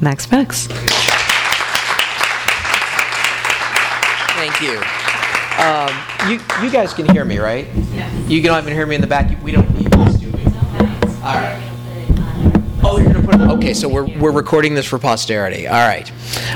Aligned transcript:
Max 0.00 0.26
Brooks. 0.26 0.68
Thank 4.36 4.60
you. 4.60 4.78
Um, 5.58 6.30
you. 6.30 6.38
You 6.62 6.70
guys 6.70 6.92
can 6.92 7.08
hear 7.08 7.24
me, 7.24 7.38
right? 7.38 7.66
Yeah. 7.92 8.12
You 8.26 8.42
don't 8.42 8.62
even 8.62 8.74
hear 8.74 8.86
me 8.86 8.94
in 8.94 9.00
the 9.00 9.06
back. 9.06 9.42
We 9.42 9.52
don't 9.52 9.74
need 9.74 9.90
this, 9.90 10.16
do 10.16 10.30
we? 10.30 10.44
All 10.44 11.34
right. 11.34 11.62
Oh, 12.84 12.98
you're 12.98 13.12
gonna 13.12 13.26
put. 13.26 13.40
It, 13.40 13.50
okay, 13.52 13.72
so 13.72 13.88
we're, 13.88 14.06
we're 14.18 14.32
recording 14.32 14.74
this 14.74 14.84
for 14.86 14.98
posterity. 14.98 15.66
All 15.66 15.88
right. 15.88 16.12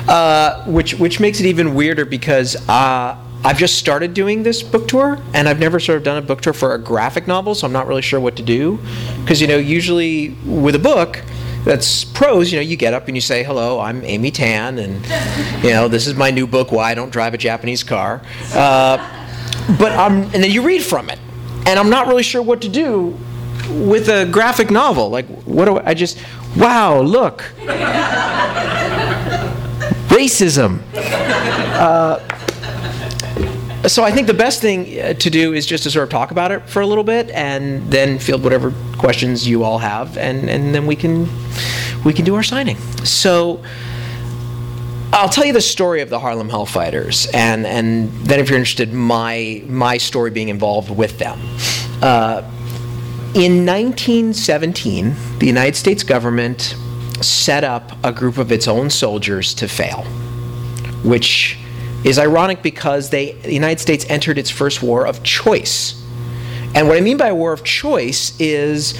Uh, 0.07 0.63
which 0.67 0.95
which 0.95 1.19
makes 1.19 1.41
it 1.41 1.47
even 1.47 1.75
weirder 1.75 2.05
because 2.05 2.57
uh, 2.69 3.17
I've 3.43 3.57
just 3.59 3.79
started 3.79 4.13
doing 4.13 4.43
this 4.43 4.63
book 4.63 4.87
tour, 4.87 5.19
and 5.33 5.49
I've 5.49 5.59
never 5.59 5.81
sort 5.81 5.97
of 5.97 6.05
done 6.05 6.19
a 6.19 6.23
book 6.23 6.43
tour 6.43 6.53
for 6.53 6.75
a 6.75 6.79
graphic 6.79 7.27
novel, 7.27 7.55
so 7.55 7.67
I'm 7.67 7.73
not 7.73 7.87
really 7.87 8.03
sure 8.03 8.21
what 8.21 8.37
to 8.37 8.43
do. 8.43 8.79
Because 9.23 9.41
you 9.41 9.47
know, 9.47 9.57
usually 9.57 10.37
with 10.45 10.75
a 10.75 10.79
book 10.79 11.23
that's 11.65 12.05
prose, 12.05 12.53
you 12.53 12.59
know, 12.59 12.63
you 12.63 12.77
get 12.77 12.95
up 12.95 13.07
and 13.09 13.17
you 13.17 13.21
say, 13.21 13.43
"Hello, 13.43 13.81
I'm 13.81 14.03
Amy 14.05 14.31
Tan, 14.31 14.79
and 14.79 15.05
you 15.63 15.71
know, 15.71 15.89
this 15.89 16.07
is 16.07 16.15
my 16.15 16.31
new 16.31 16.47
book, 16.47 16.73
Why 16.73 16.91
I 16.91 16.95
Don't 16.95 17.11
Drive 17.11 17.35
a 17.35 17.39
Japanese 17.39 17.83
Car." 17.83 18.23
Uh, 18.55 18.97
but 19.79 19.93
I'm, 19.93 20.23
and 20.23 20.43
then 20.43 20.51
you 20.51 20.63
read 20.63 20.83
from 20.83 21.11
it, 21.11 21.19
and 21.67 21.79
I'm 21.79 21.91
not 21.91 22.07
really 22.07 22.23
sure 22.23 22.43
what 22.43 22.63
to 22.63 22.69
do 22.69 23.17
with 23.71 24.09
a 24.09 24.27
graphic 24.27 24.71
novel. 24.71 25.11
Like, 25.11 25.27
what 25.45 25.67
do 25.67 25.79
I, 25.79 25.91
I 25.91 25.95
just? 25.95 26.19
Wow, 26.57 27.01
look, 27.03 27.45
racism. 30.09 30.81
Uh, 30.95 32.19
so 33.87 34.05
I 34.05 34.11
think 34.11 34.27
the 34.27 34.35
best 34.35 34.61
thing 34.61 35.01
uh, 35.01 35.15
to 35.15 35.31
do 35.31 35.55
is 35.55 35.65
just 35.65 35.85
to 35.85 35.91
sort 35.91 36.05
of 36.05 36.11
talk 36.11 36.31
about 36.31 36.53
it 36.53 36.69
for 36.69 36.83
a 36.83 36.87
little 36.87 37.05
bit, 37.05 37.31
and 37.31 37.91
then 37.91 38.19
field 38.19 38.45
whatever 38.45 38.73
questions 38.99 39.49
you 39.49 39.65
all 39.65 39.79
have, 39.79 40.19
and, 40.19 40.51
and 40.51 40.75
then 40.75 40.87
we 40.87 40.97
can 40.97 41.29
we 42.05 42.13
can 42.13 42.25
do 42.25 42.35
our 42.35 42.43
signing. 42.43 42.77
So. 43.05 43.63
I'll 45.13 45.29
tell 45.29 45.45
you 45.45 45.53
the 45.53 45.61
story 45.61 46.03
of 46.03 46.09
the 46.09 46.21
Harlem 46.21 46.49
Hellfighters, 46.49 47.29
and, 47.35 47.67
and 47.67 48.13
then 48.25 48.39
if 48.39 48.49
you're 48.49 48.57
interested, 48.57 48.93
my 48.93 49.61
my 49.67 49.99
story 49.99 50.31
being 50.31 50.51
involved 50.51 50.89
with 50.89 51.19
them. 51.19 51.37
Uh, 52.01 52.49
in 53.35 53.67
1917, 53.67 55.17
the 55.41 55.47
United 55.47 55.75
States 55.75 56.05
government 56.05 56.77
set 57.21 57.65
up 57.65 57.93
a 58.05 58.13
group 58.13 58.39
of 58.39 58.53
its 58.53 58.69
own 58.69 58.89
soldiers 58.89 59.53
to 59.55 59.67
fail, 59.67 60.05
which 61.03 61.59
is 62.05 62.19
ironic 62.19 62.63
because 62.63 63.11
they, 63.11 63.33
the 63.33 63.53
United 63.53 63.81
States 63.81 64.07
entered 64.09 64.39
its 64.39 64.51
first 64.51 64.83
war 64.83 65.07
of 65.07 65.23
choice. 65.23 66.01
And 66.75 66.89
what 66.89 66.97
I 66.97 67.01
mean 67.01 67.17
by 67.17 67.29
a 67.29 67.35
war 67.35 67.53
of 67.53 67.65
choice 67.65 68.39
is 68.41 68.99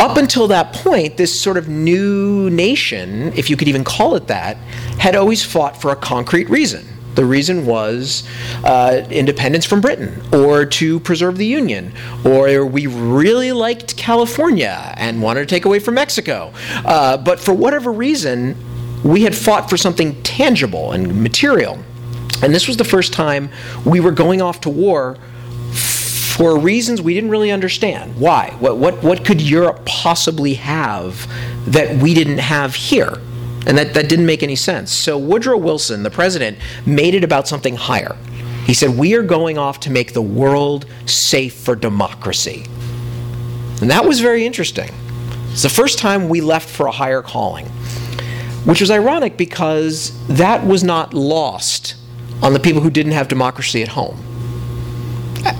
up 0.00 0.16
until 0.16 0.48
that 0.48 0.72
point, 0.72 1.16
this 1.16 1.38
sort 1.38 1.56
of 1.56 1.68
new 1.68 2.50
nation, 2.50 3.32
if 3.34 3.48
you 3.48 3.56
could 3.56 3.68
even 3.68 3.84
call 3.84 4.16
it 4.16 4.26
that, 4.28 4.56
had 4.98 5.16
always 5.16 5.44
fought 5.44 5.80
for 5.80 5.90
a 5.90 5.96
concrete 5.96 6.48
reason. 6.50 6.86
The 7.14 7.24
reason 7.24 7.64
was 7.64 8.28
uh, 8.64 9.06
independence 9.08 9.64
from 9.64 9.80
Britain, 9.80 10.20
or 10.34 10.66
to 10.66 10.98
preserve 11.00 11.36
the 11.38 11.46
Union, 11.46 11.92
or 12.24 12.66
we 12.66 12.88
really 12.88 13.52
liked 13.52 13.96
California 13.96 14.92
and 14.96 15.22
wanted 15.22 15.40
to 15.40 15.46
take 15.46 15.64
away 15.64 15.78
from 15.78 15.94
Mexico. 15.94 16.52
Uh, 16.84 17.16
but 17.16 17.38
for 17.38 17.54
whatever 17.54 17.92
reason, 17.92 18.56
we 19.04 19.22
had 19.22 19.34
fought 19.34 19.70
for 19.70 19.76
something 19.76 20.20
tangible 20.22 20.90
and 20.90 21.22
material. 21.22 21.78
And 22.44 22.54
this 22.54 22.68
was 22.68 22.76
the 22.76 22.84
first 22.84 23.14
time 23.14 23.48
we 23.86 24.00
were 24.00 24.10
going 24.10 24.42
off 24.42 24.60
to 24.60 24.70
war 24.70 25.16
for 25.72 26.58
reasons 26.58 27.00
we 27.00 27.14
didn't 27.14 27.30
really 27.30 27.50
understand. 27.50 28.20
Why? 28.20 28.54
What, 28.58 28.76
what, 28.76 29.02
what 29.02 29.24
could 29.24 29.40
Europe 29.40 29.86
possibly 29.86 30.52
have 30.52 31.26
that 31.66 32.02
we 32.02 32.12
didn't 32.12 32.36
have 32.36 32.74
here? 32.74 33.14
And 33.66 33.78
that, 33.78 33.94
that 33.94 34.10
didn't 34.10 34.26
make 34.26 34.42
any 34.42 34.56
sense. 34.56 34.92
So 34.92 35.16
Woodrow 35.16 35.56
Wilson, 35.56 36.02
the 36.02 36.10
president, 36.10 36.58
made 36.84 37.14
it 37.14 37.24
about 37.24 37.48
something 37.48 37.76
higher. 37.76 38.14
He 38.66 38.74
said, 38.74 38.90
We 38.90 39.14
are 39.14 39.22
going 39.22 39.56
off 39.56 39.80
to 39.80 39.90
make 39.90 40.12
the 40.12 40.20
world 40.20 40.84
safe 41.06 41.54
for 41.54 41.74
democracy. 41.74 42.66
And 43.80 43.90
that 43.90 44.04
was 44.04 44.20
very 44.20 44.44
interesting. 44.44 44.90
It's 45.50 45.62
the 45.62 45.70
first 45.70 45.98
time 45.98 46.28
we 46.28 46.42
left 46.42 46.68
for 46.68 46.88
a 46.88 46.92
higher 46.92 47.22
calling, 47.22 47.64
which 48.66 48.82
was 48.82 48.90
ironic 48.90 49.38
because 49.38 50.12
that 50.26 50.66
was 50.66 50.84
not 50.84 51.14
lost 51.14 51.94
on 52.42 52.52
the 52.52 52.60
people 52.60 52.80
who 52.80 52.90
didn't 52.90 53.12
have 53.12 53.28
democracy 53.28 53.82
at 53.82 53.88
home. 53.88 54.16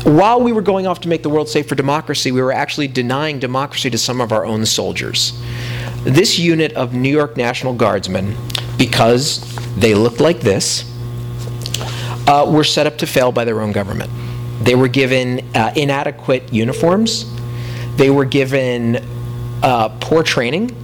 While 0.04 0.42
we 0.42 0.52
were 0.52 0.62
going 0.62 0.86
off 0.86 1.00
to 1.00 1.08
make 1.08 1.22
the 1.22 1.28
world 1.30 1.48
safe 1.48 1.68
for 1.68 1.74
democracy, 1.74 2.32
we 2.32 2.40
were 2.40 2.52
actually 2.52 2.88
denying 2.88 3.38
democracy 3.38 3.90
to 3.90 3.98
some 3.98 4.20
of 4.20 4.32
our 4.32 4.44
own 4.44 4.64
soldiers. 4.64 5.38
This 6.04 6.38
unit 6.38 6.72
of 6.72 6.94
New 6.94 7.10
York 7.10 7.36
National 7.36 7.74
Guardsmen, 7.74 8.36
because 8.78 9.40
they 9.76 9.94
looked 9.94 10.20
like 10.20 10.40
this, 10.40 10.90
uh, 12.26 12.50
were 12.50 12.64
set 12.64 12.86
up 12.86 12.96
to 12.98 13.06
fail 13.06 13.32
by 13.32 13.44
their 13.44 13.60
own 13.60 13.72
government. 13.72 14.10
They 14.62 14.74
were 14.74 14.88
given 14.88 15.40
uh, 15.54 15.72
inadequate 15.76 16.52
uniforms, 16.52 17.30
they 17.96 18.10
were 18.10 18.24
given 18.24 19.04
uh, 19.62 19.90
poor 20.00 20.22
training, 20.22 20.74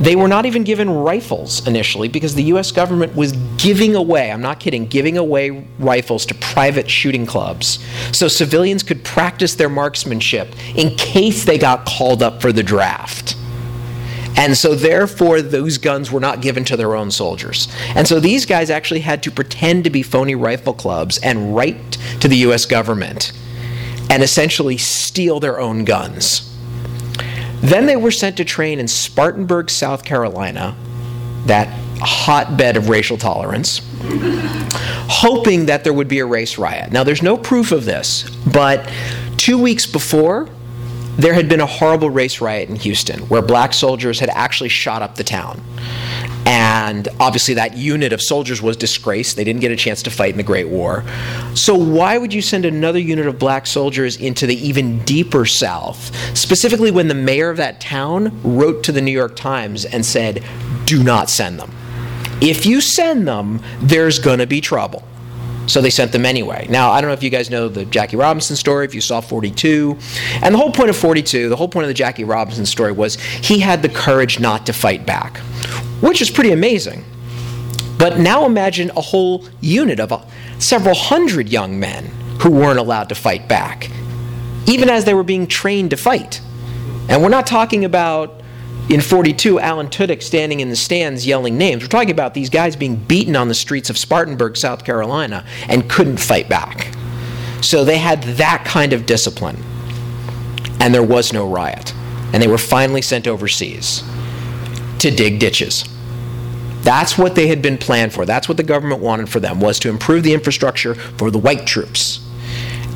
they 0.00 0.14
were 0.14 0.28
not 0.28 0.46
even 0.46 0.62
given 0.62 0.88
rifles 0.88 1.66
initially 1.66 2.08
because 2.08 2.34
the 2.34 2.44
US 2.44 2.70
government 2.70 3.14
was 3.16 3.32
giving 3.56 3.96
away, 3.96 4.30
I'm 4.30 4.40
not 4.40 4.60
kidding, 4.60 4.86
giving 4.86 5.16
away 5.16 5.66
rifles 5.78 6.24
to 6.26 6.34
private 6.34 6.88
shooting 6.88 7.26
clubs 7.26 7.84
so 8.12 8.28
civilians 8.28 8.82
could 8.82 9.04
practice 9.04 9.54
their 9.56 9.68
marksmanship 9.68 10.54
in 10.76 10.94
case 10.96 11.44
they 11.44 11.58
got 11.58 11.84
called 11.84 12.22
up 12.22 12.40
for 12.40 12.52
the 12.52 12.62
draft. 12.62 13.36
And 14.36 14.56
so, 14.56 14.76
therefore, 14.76 15.42
those 15.42 15.78
guns 15.78 16.12
were 16.12 16.20
not 16.20 16.40
given 16.40 16.64
to 16.66 16.76
their 16.76 16.94
own 16.94 17.10
soldiers. 17.10 17.66
And 17.96 18.06
so, 18.06 18.20
these 18.20 18.46
guys 18.46 18.70
actually 18.70 19.00
had 19.00 19.20
to 19.24 19.32
pretend 19.32 19.82
to 19.82 19.90
be 19.90 20.04
phony 20.04 20.36
rifle 20.36 20.74
clubs 20.74 21.18
and 21.18 21.56
write 21.56 21.98
to 22.20 22.28
the 22.28 22.36
US 22.36 22.64
government 22.64 23.32
and 24.08 24.22
essentially 24.22 24.76
steal 24.76 25.40
their 25.40 25.58
own 25.58 25.84
guns. 25.84 26.47
Then 27.60 27.86
they 27.86 27.96
were 27.96 28.10
sent 28.10 28.36
to 28.36 28.44
train 28.44 28.78
in 28.78 28.88
Spartanburg, 28.88 29.70
South 29.70 30.04
Carolina, 30.04 30.76
that 31.46 31.68
hotbed 32.00 32.76
of 32.76 32.88
racial 32.88 33.16
tolerance, 33.16 33.80
hoping 35.08 35.66
that 35.66 35.84
there 35.84 35.92
would 35.92 36.08
be 36.08 36.20
a 36.20 36.26
race 36.26 36.58
riot. 36.58 36.92
Now, 36.92 37.04
there's 37.04 37.22
no 37.22 37.36
proof 37.36 37.72
of 37.72 37.84
this, 37.84 38.28
but 38.52 38.90
two 39.36 39.60
weeks 39.60 39.86
before, 39.86 40.48
there 41.16 41.34
had 41.34 41.48
been 41.48 41.60
a 41.60 41.66
horrible 41.66 42.10
race 42.10 42.40
riot 42.40 42.68
in 42.68 42.76
Houston 42.76 43.20
where 43.22 43.42
black 43.42 43.74
soldiers 43.74 44.20
had 44.20 44.30
actually 44.30 44.68
shot 44.68 45.02
up 45.02 45.16
the 45.16 45.24
town. 45.24 45.60
And 46.48 47.08
obviously, 47.20 47.52
that 47.54 47.76
unit 47.76 48.14
of 48.14 48.22
soldiers 48.22 48.62
was 48.62 48.74
disgraced. 48.74 49.36
They 49.36 49.44
didn't 49.44 49.60
get 49.60 49.70
a 49.70 49.76
chance 49.76 50.02
to 50.04 50.10
fight 50.10 50.30
in 50.30 50.38
the 50.38 50.42
Great 50.42 50.68
War. 50.68 51.04
So, 51.52 51.74
why 51.74 52.16
would 52.16 52.32
you 52.32 52.40
send 52.40 52.64
another 52.64 52.98
unit 52.98 53.26
of 53.26 53.38
black 53.38 53.66
soldiers 53.66 54.16
into 54.16 54.46
the 54.46 54.56
even 54.66 55.04
deeper 55.04 55.44
South? 55.44 56.10
Specifically, 56.34 56.90
when 56.90 57.08
the 57.08 57.14
mayor 57.14 57.50
of 57.50 57.58
that 57.58 57.82
town 57.82 58.40
wrote 58.42 58.82
to 58.84 58.92
the 58.92 59.02
New 59.02 59.12
York 59.12 59.36
Times 59.36 59.84
and 59.84 60.06
said, 60.06 60.42
do 60.86 61.04
not 61.04 61.28
send 61.28 61.60
them. 61.60 61.70
If 62.40 62.64
you 62.64 62.80
send 62.80 63.28
them, 63.28 63.60
there's 63.80 64.18
going 64.18 64.38
to 64.38 64.46
be 64.46 64.62
trouble. 64.62 65.02
So 65.66 65.82
they 65.82 65.90
sent 65.90 66.12
them 66.12 66.24
anyway. 66.24 66.66
Now, 66.70 66.92
I 66.92 67.02
don't 67.02 67.08
know 67.08 67.14
if 67.14 67.22
you 67.22 67.28
guys 67.28 67.50
know 67.50 67.68
the 67.68 67.84
Jackie 67.84 68.16
Robinson 68.16 68.56
story, 68.56 68.86
if 68.86 68.94
you 68.94 69.02
saw 69.02 69.20
42. 69.20 69.98
And 70.42 70.54
the 70.54 70.58
whole 70.58 70.72
point 70.72 70.88
of 70.88 70.96
42, 70.96 71.50
the 71.50 71.56
whole 71.56 71.68
point 71.68 71.84
of 71.84 71.88
the 71.88 71.94
Jackie 71.94 72.24
Robinson 72.24 72.64
story 72.64 72.92
was 72.92 73.16
he 73.16 73.58
had 73.58 73.82
the 73.82 73.90
courage 73.90 74.40
not 74.40 74.64
to 74.64 74.72
fight 74.72 75.04
back 75.04 75.42
which 76.00 76.22
is 76.22 76.30
pretty 76.30 76.52
amazing. 76.52 77.04
But 77.98 78.18
now 78.18 78.46
imagine 78.46 78.90
a 78.96 79.00
whole 79.00 79.44
unit 79.60 79.98
of 79.98 80.12
uh, 80.12 80.22
several 80.58 80.94
hundred 80.94 81.48
young 81.48 81.80
men 81.80 82.06
who 82.40 82.50
weren't 82.50 82.78
allowed 82.78 83.08
to 83.08 83.14
fight 83.16 83.48
back, 83.48 83.90
even 84.66 84.88
as 84.88 85.04
they 85.04 85.14
were 85.14 85.24
being 85.24 85.46
trained 85.46 85.90
to 85.90 85.96
fight. 85.96 86.40
And 87.08 87.22
we're 87.22 87.28
not 87.28 87.46
talking 87.46 87.84
about 87.84 88.40
in 88.88 89.00
42 89.00 89.58
Alan 89.58 89.88
Tudyk 89.88 90.22
standing 90.22 90.60
in 90.60 90.70
the 90.70 90.76
stands 90.76 91.26
yelling 91.26 91.58
names. 91.58 91.82
We're 91.82 91.88
talking 91.88 92.10
about 92.10 92.34
these 92.34 92.48
guys 92.48 92.76
being 92.76 92.96
beaten 92.96 93.34
on 93.34 93.48
the 93.48 93.54
streets 93.54 93.90
of 93.90 93.98
Spartanburg, 93.98 94.56
South 94.56 94.84
Carolina, 94.84 95.44
and 95.68 95.90
couldn't 95.90 96.18
fight 96.18 96.48
back. 96.48 96.94
So 97.60 97.84
they 97.84 97.98
had 97.98 98.22
that 98.22 98.64
kind 98.64 98.92
of 98.92 99.04
discipline. 99.04 99.56
And 100.80 100.94
there 100.94 101.02
was 101.02 101.32
no 101.32 101.48
riot. 101.48 101.92
And 102.32 102.42
they 102.42 102.46
were 102.46 102.58
finally 102.58 103.02
sent 103.02 103.26
overseas 103.26 104.04
to 105.00 105.10
dig 105.10 105.38
ditches. 105.38 105.84
That's 106.82 107.18
what 107.18 107.34
they 107.34 107.48
had 107.48 107.60
been 107.60 107.76
planned 107.76 108.12
for. 108.12 108.24
That's 108.24 108.48
what 108.48 108.56
the 108.56 108.62
government 108.62 109.00
wanted 109.00 109.28
for 109.28 109.40
them 109.40 109.60
was 109.60 109.78
to 109.80 109.88
improve 109.88 110.22
the 110.22 110.32
infrastructure 110.32 110.94
for 110.94 111.30
the 111.30 111.38
white 111.38 111.66
troops. 111.66 112.24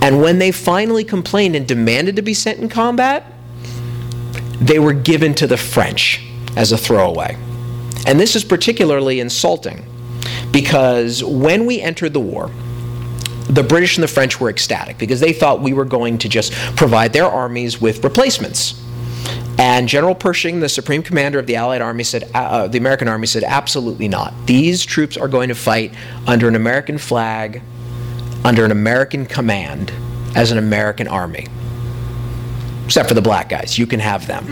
And 0.01 0.21
when 0.21 0.39
they 0.39 0.51
finally 0.51 1.05
complained 1.05 1.55
and 1.55 1.67
demanded 1.67 2.17
to 2.17 2.23
be 2.23 2.35
sent 2.35 2.59
in 2.59 2.69
combat, 2.69 3.27
they 4.61 4.79
were 4.79 4.93
given 4.93 5.35
to 5.35 5.47
the 5.47 5.57
French 5.57 6.25
as 6.57 6.73
a 6.73 6.79
throwaway. 6.79 7.37
And 8.07 8.19
this 8.19 8.35
is 8.35 8.45
particularly 8.45 9.21
insulting 9.21 9.85
because 10.51 11.23
when 11.23 11.67
we 11.67 11.81
entered 11.81 12.13
the 12.13 12.21
war, 12.21 12.51
the 13.49 13.63
British 13.63 13.97
and 13.97 14.03
the 14.03 14.09
French 14.09 14.41
were 14.41 14.49
ecstatic 14.49 14.99
because 14.99 15.21
they 15.21 15.33
thought 15.33 15.61
we 15.61 15.73
were 15.73 15.85
going 15.85 16.19
to 16.19 16.29
just 16.29 16.53
provide 16.77 17.13
their 17.13 17.27
armies 17.27 17.81
with 17.81 18.03
replacements. 18.03 18.81
And 19.59 19.89
General 19.89 20.15
Pershing, 20.15 20.61
the 20.61 20.69
supreme 20.69 21.03
commander 21.03 21.39
of 21.39 21.47
the 21.47 21.57
Allied 21.57 21.83
Army, 21.83 22.05
said, 22.05 22.25
uh, 22.35 22.39
uh, 22.39 22.69
the 22.69 22.79
American 22.79 23.07
Army 23.07 23.27
said, 23.27 23.45
absolutely 23.45 24.09
not. 24.09 24.35
These 24.47 24.85
troops 24.85 25.17
are 25.17 25.29
going 25.29 25.49
to 25.49 25.55
fight 25.55 25.95
under 26.27 26.49
an 26.49 26.55
American 26.55 26.99
flag, 26.99 27.63
under 28.45 28.65
an 28.65 28.71
American 28.71 29.27
command, 29.27 29.93
as 30.35 30.51
an 30.51 30.59
American 30.59 31.07
army. 31.07 31.47
Except 32.87 33.09
for 33.09 33.15
the 33.15 33.23
black 33.23 33.49
guys, 33.49 33.79
you 33.79 33.87
can 33.87 34.01
have 34.01 34.27
them. 34.27 34.47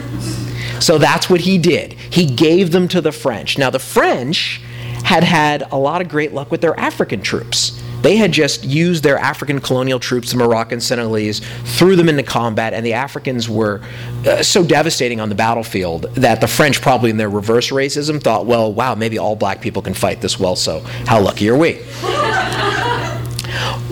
So 0.80 0.98
that's 0.98 1.28
what 1.28 1.40
he 1.40 1.58
did. 1.58 1.94
He 1.94 2.26
gave 2.26 2.70
them 2.70 2.86
to 2.88 3.00
the 3.00 3.12
French. 3.12 3.58
Now, 3.58 3.70
the 3.70 3.78
French 3.78 4.60
had 5.04 5.24
had 5.24 5.66
a 5.72 5.76
lot 5.76 6.00
of 6.00 6.08
great 6.08 6.32
luck 6.32 6.50
with 6.50 6.60
their 6.60 6.78
African 6.78 7.22
troops. 7.22 7.79
They 8.02 8.16
had 8.16 8.32
just 8.32 8.64
used 8.64 9.02
their 9.02 9.18
African 9.18 9.60
colonial 9.60 9.98
troops, 9.98 10.30
the 10.30 10.38
Moroccan 10.38 10.80
Senegalese, 10.80 11.40
threw 11.76 11.96
them 11.96 12.08
into 12.08 12.22
combat, 12.22 12.72
and 12.72 12.84
the 12.84 12.94
Africans 12.94 13.48
were 13.48 13.80
uh, 14.26 14.42
so 14.42 14.64
devastating 14.64 15.20
on 15.20 15.28
the 15.28 15.34
battlefield 15.34 16.02
that 16.14 16.40
the 16.40 16.48
French, 16.48 16.80
probably 16.80 17.10
in 17.10 17.16
their 17.16 17.30
reverse 17.30 17.70
racism, 17.70 18.22
thought, 18.22 18.46
well, 18.46 18.72
wow, 18.72 18.94
maybe 18.94 19.18
all 19.18 19.36
black 19.36 19.60
people 19.60 19.82
can 19.82 19.94
fight 19.94 20.20
this 20.20 20.38
well, 20.38 20.56
so 20.56 20.80
how 21.06 21.20
lucky 21.20 21.48
are 21.48 21.56
we? 21.56 21.80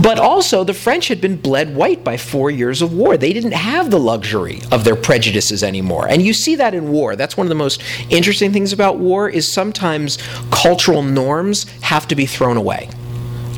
But 0.01 0.21
also, 0.21 0.63
the 0.63 0.75
French 0.75 1.09
had 1.09 1.21
been 1.21 1.37
bled 1.37 1.75
white 1.75 2.05
by 2.05 2.17
four 2.17 2.51
years 2.51 2.83
of 2.83 2.93
war. 2.93 3.17
They 3.17 3.33
didn't 3.33 3.53
have 3.53 3.91
the 3.91 3.99
luxury 3.99 4.63
of 4.71 4.85
their 4.85 4.95
prejudices 4.95 5.65
anymore. 5.65 6.07
And 6.09 6.23
you 6.23 6.33
see 6.33 6.55
that 6.55 6.73
in 6.73 6.91
war. 6.91 7.17
That's 7.17 7.37
one 7.37 7.47
of 7.47 7.49
the 7.49 7.57
most 7.57 7.83
interesting 8.09 8.53
things 8.53 8.73
about 8.73 8.99
war 8.99 9.29
is 9.29 9.53
sometimes 9.53 10.19
cultural 10.53 11.03
norms 11.03 11.69
have 11.81 12.07
to 12.09 12.15
be 12.15 12.27
thrown 12.27 12.57
away 12.57 12.89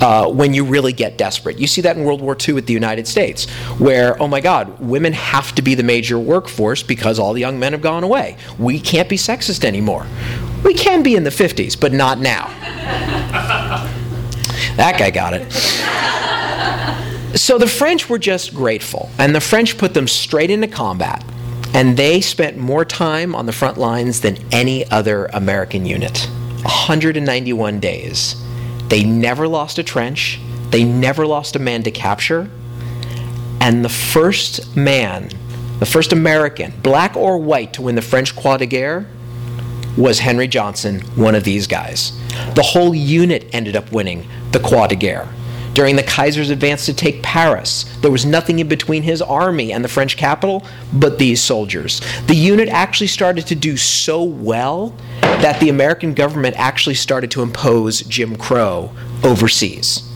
uh, 0.00 0.28
when 0.30 0.54
you 0.54 0.64
really 0.64 0.92
get 0.92 1.18
desperate. 1.18 1.58
You 1.58 1.66
see 1.66 1.80
that 1.82 1.96
in 1.96 2.04
World 2.04 2.20
War 2.20 2.36
II 2.36 2.54
with 2.54 2.66
the 2.66 2.72
United 2.72 3.06
States, 3.06 3.48
where, 3.78 4.20
oh 4.22 4.28
my 4.28 4.40
God, 4.40 4.80
women 4.80 5.12
have 5.12 5.54
to 5.56 5.62
be 5.62 5.74
the 5.74 5.82
major 5.82 6.18
workforce 6.18 6.82
because 6.82 7.18
all 7.18 7.32
the 7.32 7.40
young 7.40 7.58
men 7.58 7.72
have 7.72 7.82
gone 7.82 8.04
away. 8.04 8.36
We 8.58 8.80
can't 8.80 9.08
be 9.08 9.16
sexist 9.16 9.64
anymore. 9.64 10.06
We 10.64 10.74
can 10.74 11.02
be 11.02 11.16
in 11.16 11.24
the 11.24 11.30
50s, 11.30 11.78
but 11.78 11.92
not 11.92 12.18
now. 12.18 12.46
that 14.76 14.96
guy 14.98 15.10
got 15.10 15.34
it. 15.34 15.50
So 17.38 17.58
the 17.58 17.66
French 17.66 18.08
were 18.08 18.18
just 18.18 18.54
grateful, 18.54 19.08
and 19.18 19.34
the 19.34 19.40
French 19.40 19.78
put 19.78 19.94
them 19.94 20.08
straight 20.08 20.50
into 20.50 20.66
combat. 20.66 21.24
And 21.72 21.96
they 21.96 22.20
spent 22.20 22.56
more 22.56 22.84
time 22.84 23.36
on 23.36 23.46
the 23.46 23.52
front 23.52 23.78
lines 23.78 24.20
than 24.20 24.36
any 24.50 24.90
other 24.90 25.26
American 25.26 25.86
unit 25.86 26.28
191 26.64 27.78
days. 27.78 28.34
They 28.90 29.04
never 29.04 29.48
lost 29.48 29.78
a 29.78 29.82
trench, 29.82 30.40
they 30.70 30.84
never 30.84 31.26
lost 31.26 31.56
a 31.56 31.58
man 31.58 31.82
to 31.84 31.90
capture. 31.90 32.50
And 33.60 33.84
the 33.84 33.88
first 33.88 34.76
man, 34.76 35.30
the 35.78 35.86
first 35.86 36.12
American, 36.12 36.72
black 36.82 37.16
or 37.16 37.38
white, 37.38 37.72
to 37.74 37.82
win 37.82 37.94
the 37.94 38.02
French 38.02 38.34
Croix 38.34 38.56
de 38.56 38.66
Guerre 38.66 39.06
was 39.96 40.18
Henry 40.18 40.48
Johnson, 40.48 41.00
one 41.14 41.34
of 41.34 41.44
these 41.44 41.66
guys. 41.66 42.18
The 42.54 42.62
whole 42.62 42.94
unit 42.94 43.48
ended 43.52 43.76
up 43.76 43.92
winning 43.92 44.26
the 44.50 44.60
Croix 44.60 44.88
de 44.88 44.96
Guerre. 44.96 45.28
During 45.72 45.94
the 45.96 46.02
Kaiser's 46.02 46.50
advance 46.50 46.84
to 46.86 46.94
take 46.94 47.22
Paris, 47.22 47.84
there 48.00 48.10
was 48.10 48.26
nothing 48.26 48.58
in 48.58 48.68
between 48.68 49.02
his 49.02 49.22
army 49.22 49.72
and 49.72 49.84
the 49.84 49.88
French 49.88 50.16
capital 50.16 50.66
but 50.92 51.18
these 51.18 51.42
soldiers. 51.42 52.00
The 52.26 52.34
unit 52.34 52.68
actually 52.68 53.06
started 53.06 53.46
to 53.46 53.54
do 53.54 53.76
so 53.76 54.22
well 54.22 54.94
that 55.20 55.60
the 55.60 55.68
American 55.68 56.12
government 56.12 56.56
actually 56.58 56.96
started 56.96 57.30
to 57.32 57.42
impose 57.42 58.00
Jim 58.02 58.36
Crow 58.36 58.90
overseas. 59.22 60.06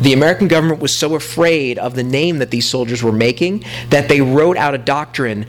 The 0.00 0.12
American 0.12 0.48
government 0.48 0.80
was 0.80 0.96
so 0.96 1.14
afraid 1.14 1.78
of 1.78 1.94
the 1.94 2.02
name 2.02 2.38
that 2.38 2.50
these 2.50 2.68
soldiers 2.68 3.02
were 3.02 3.12
making 3.12 3.64
that 3.90 4.08
they 4.08 4.20
wrote 4.20 4.56
out 4.56 4.74
a 4.74 4.78
doctrine 4.78 5.46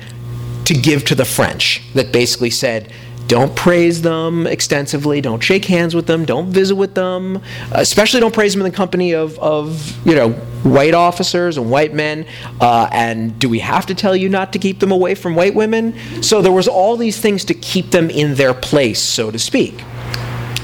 to 0.66 0.74
give 0.74 1.06
to 1.06 1.16
the 1.16 1.26
French 1.26 1.82
that 1.94 2.12
basically 2.12 2.50
said, 2.50 2.92
don't 3.28 3.56
praise 3.56 4.02
them 4.02 4.46
extensively. 4.46 5.22
Don't 5.22 5.42
shake 5.42 5.66
hands 5.66 5.96
with 5.96 6.06
them. 6.06 6.26
Don't 6.26 6.52
visit 6.52 6.76
with 6.76 6.94
them. 6.94 7.42
Especially 7.72 8.20
don't 8.20 8.34
praise 8.34 8.54
them 8.54 8.62
in 8.64 8.72
the 8.72 8.76
company 8.76 9.14
of, 9.14 9.38
of 9.40 10.06
you 10.06 10.14
know, 10.14 10.32
white 10.64 10.94
officers 10.94 11.58
and 11.58 11.72
white 11.72 11.94
men. 11.94 12.26
Uh, 12.62 12.88
and 12.92 13.38
do 13.40 13.50
we 13.50 13.60
have 13.60 13.86
to 13.88 13.96
tell 13.96 14.16
you 14.16 14.30
not 14.30 14.54
to 14.54 14.60
keep 14.60 14.80
them 14.80 14.92
away 14.92 15.16
from 15.16 15.36
white 15.36 15.56
women? 15.56 15.96
So 16.22 16.42
there 16.42 16.52
was 16.52 16.68
all 16.68 16.98
these 16.98 17.20
things 17.20 17.46
to 17.46 17.54
keep 17.54 17.92
them 17.92 18.10
in 18.10 18.36
their 18.36 18.54
place, 18.54 19.02
so 19.02 19.32
to 19.32 19.40
speak. 19.40 19.84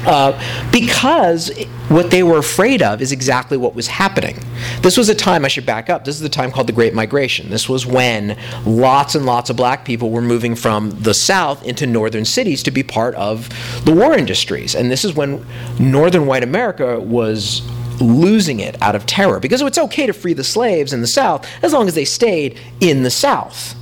Uh, 0.06 0.31
because 0.71 1.51
what 1.89 2.09
they 2.09 2.24
were 2.24 2.38
afraid 2.38 2.81
of 2.81 3.01
is 3.01 3.12
exactly 3.12 3.57
what 3.57 3.75
was 3.75 3.87
happening. 3.87 4.37
This 4.81 4.97
was 4.97 5.09
a 5.09 5.16
time, 5.16 5.45
I 5.45 5.47
should 5.47 5.66
back 5.66 5.90
up, 5.90 6.06
this 6.06 6.16
is 6.16 6.21
the 6.21 6.30
time 6.30 6.52
called 6.52 6.68
the 6.68 6.73
Great 6.73 6.94
Migration. 6.94 7.49
This 7.49 7.69
was 7.69 7.85
when 7.85 8.37
lots 8.66 9.16
and 9.16 9.26
lots 9.26 9.49
of 9.49 9.57
black 9.57 9.85
people 9.85 10.09
were 10.09 10.21
moving 10.21 10.56
from 10.56 10.92
the 10.92 11.14
South 11.14 11.64
into 11.64 11.85
northern 11.85 12.26
cities 12.26 12.64
to 12.64 12.71
be 12.71 12.83
part 12.83 13.14
of 13.16 13.49
the 13.85 13.94
war 13.94 14.14
industries. 14.14 14.76
And 14.76 14.90
this 14.90 15.06
is 15.06 15.14
when 15.14 15.45
northern 15.80 16.26
white 16.26 16.44
America 16.44 16.99
was 16.99 17.61
losing 18.02 18.59
it 18.59 18.81
out 18.81 18.95
of 18.95 19.06
terror 19.06 19.40
because 19.40 19.61
it's 19.61 19.78
okay 19.78 20.07
to 20.07 20.14
free 20.14 20.33
the 20.33 20.44
slaves 20.44 20.94
in 20.94 21.02
the 21.02 21.07
South 21.07 21.47
as 21.61 21.73
long 21.73 21.87
as 21.87 21.94
they 21.94 22.06
stayed 22.06 22.59
in 22.80 23.04
the 23.04 23.11
South. 23.11 23.76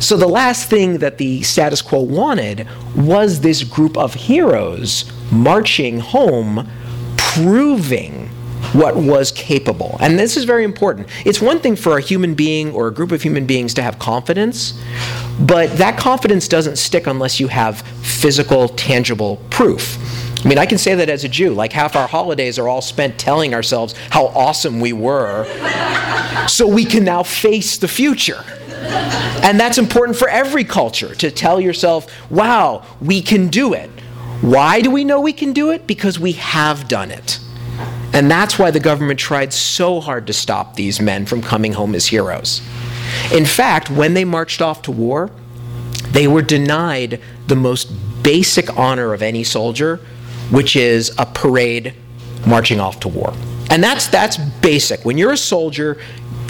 So 0.00 0.16
the 0.16 0.28
last 0.28 0.68
thing 0.68 0.98
that 0.98 1.18
the 1.18 1.42
status 1.42 1.80
quo 1.80 2.00
wanted 2.00 2.66
was 2.94 3.40
this 3.40 3.64
group 3.64 3.96
of 3.96 4.14
heroes 4.14 5.10
marching 5.32 5.98
home, 5.98 6.68
proving 7.16 8.28
what 8.72 8.96
was 8.96 9.32
capable. 9.32 9.96
And 10.00 10.18
this 10.18 10.36
is 10.36 10.44
very 10.44 10.64
important. 10.64 11.08
It's 11.24 11.40
one 11.40 11.60
thing 11.60 11.76
for 11.76 11.96
a 11.96 12.00
human 12.00 12.34
being 12.34 12.72
or 12.72 12.88
a 12.88 12.92
group 12.92 13.10
of 13.10 13.22
human 13.22 13.46
beings 13.46 13.72
to 13.74 13.82
have 13.82 13.98
confidence, 13.98 14.78
but 15.40 15.70
that 15.78 15.98
confidence 15.98 16.46
doesn't 16.46 16.76
stick 16.76 17.06
unless 17.06 17.40
you 17.40 17.48
have 17.48 17.80
physical, 18.02 18.68
tangible 18.68 19.36
proof. 19.50 19.98
I 20.44 20.48
mean, 20.48 20.58
I 20.58 20.66
can 20.66 20.78
say 20.78 20.94
that 20.94 21.08
as 21.08 21.24
a 21.24 21.28
Jew. 21.28 21.54
Like 21.54 21.72
half 21.72 21.96
our 21.96 22.06
holidays 22.06 22.58
are 22.58 22.68
all 22.68 22.82
spent 22.82 23.18
telling 23.18 23.54
ourselves 23.54 23.94
how 24.10 24.26
awesome 24.26 24.80
we 24.80 24.92
were 24.92 25.46
so 26.48 26.66
we 26.66 26.84
can 26.84 27.04
now 27.04 27.22
face 27.22 27.78
the 27.78 27.88
future. 27.88 28.44
And 29.42 29.60
that's 29.60 29.78
important 29.78 30.18
for 30.18 30.28
every 30.28 30.64
culture 30.64 31.14
to 31.16 31.30
tell 31.30 31.60
yourself, 31.60 32.10
wow, 32.30 32.84
we 33.00 33.22
can 33.22 33.48
do 33.48 33.74
it. 33.74 33.90
Why 34.40 34.80
do 34.80 34.90
we 34.90 35.04
know 35.04 35.20
we 35.20 35.32
can 35.32 35.52
do 35.52 35.70
it? 35.70 35.86
Because 35.86 36.18
we 36.18 36.32
have 36.32 36.88
done 36.88 37.10
it. 37.10 37.38
And 38.12 38.30
that's 38.30 38.58
why 38.58 38.70
the 38.70 38.80
government 38.80 39.18
tried 39.18 39.52
so 39.52 40.00
hard 40.00 40.26
to 40.26 40.32
stop 40.32 40.74
these 40.74 41.00
men 41.00 41.26
from 41.26 41.42
coming 41.42 41.72
home 41.72 41.94
as 41.94 42.06
heroes. 42.06 42.60
In 43.32 43.44
fact, 43.44 43.90
when 43.90 44.14
they 44.14 44.24
marched 44.24 44.60
off 44.62 44.82
to 44.82 44.90
war, 44.90 45.30
they 46.10 46.26
were 46.26 46.42
denied 46.42 47.20
the 47.46 47.56
most 47.56 47.84
basic 48.22 48.76
honor 48.78 49.12
of 49.12 49.22
any 49.22 49.44
soldier, 49.44 50.00
which 50.50 50.76
is 50.76 51.14
a 51.18 51.26
parade 51.26 51.94
marching 52.46 52.80
off 52.80 53.00
to 53.00 53.08
war. 53.08 53.32
And 53.70 53.82
that's 53.82 54.06
that's 54.06 54.36
basic. 54.36 55.04
When 55.04 55.18
you're 55.18 55.32
a 55.32 55.36
soldier 55.36 55.98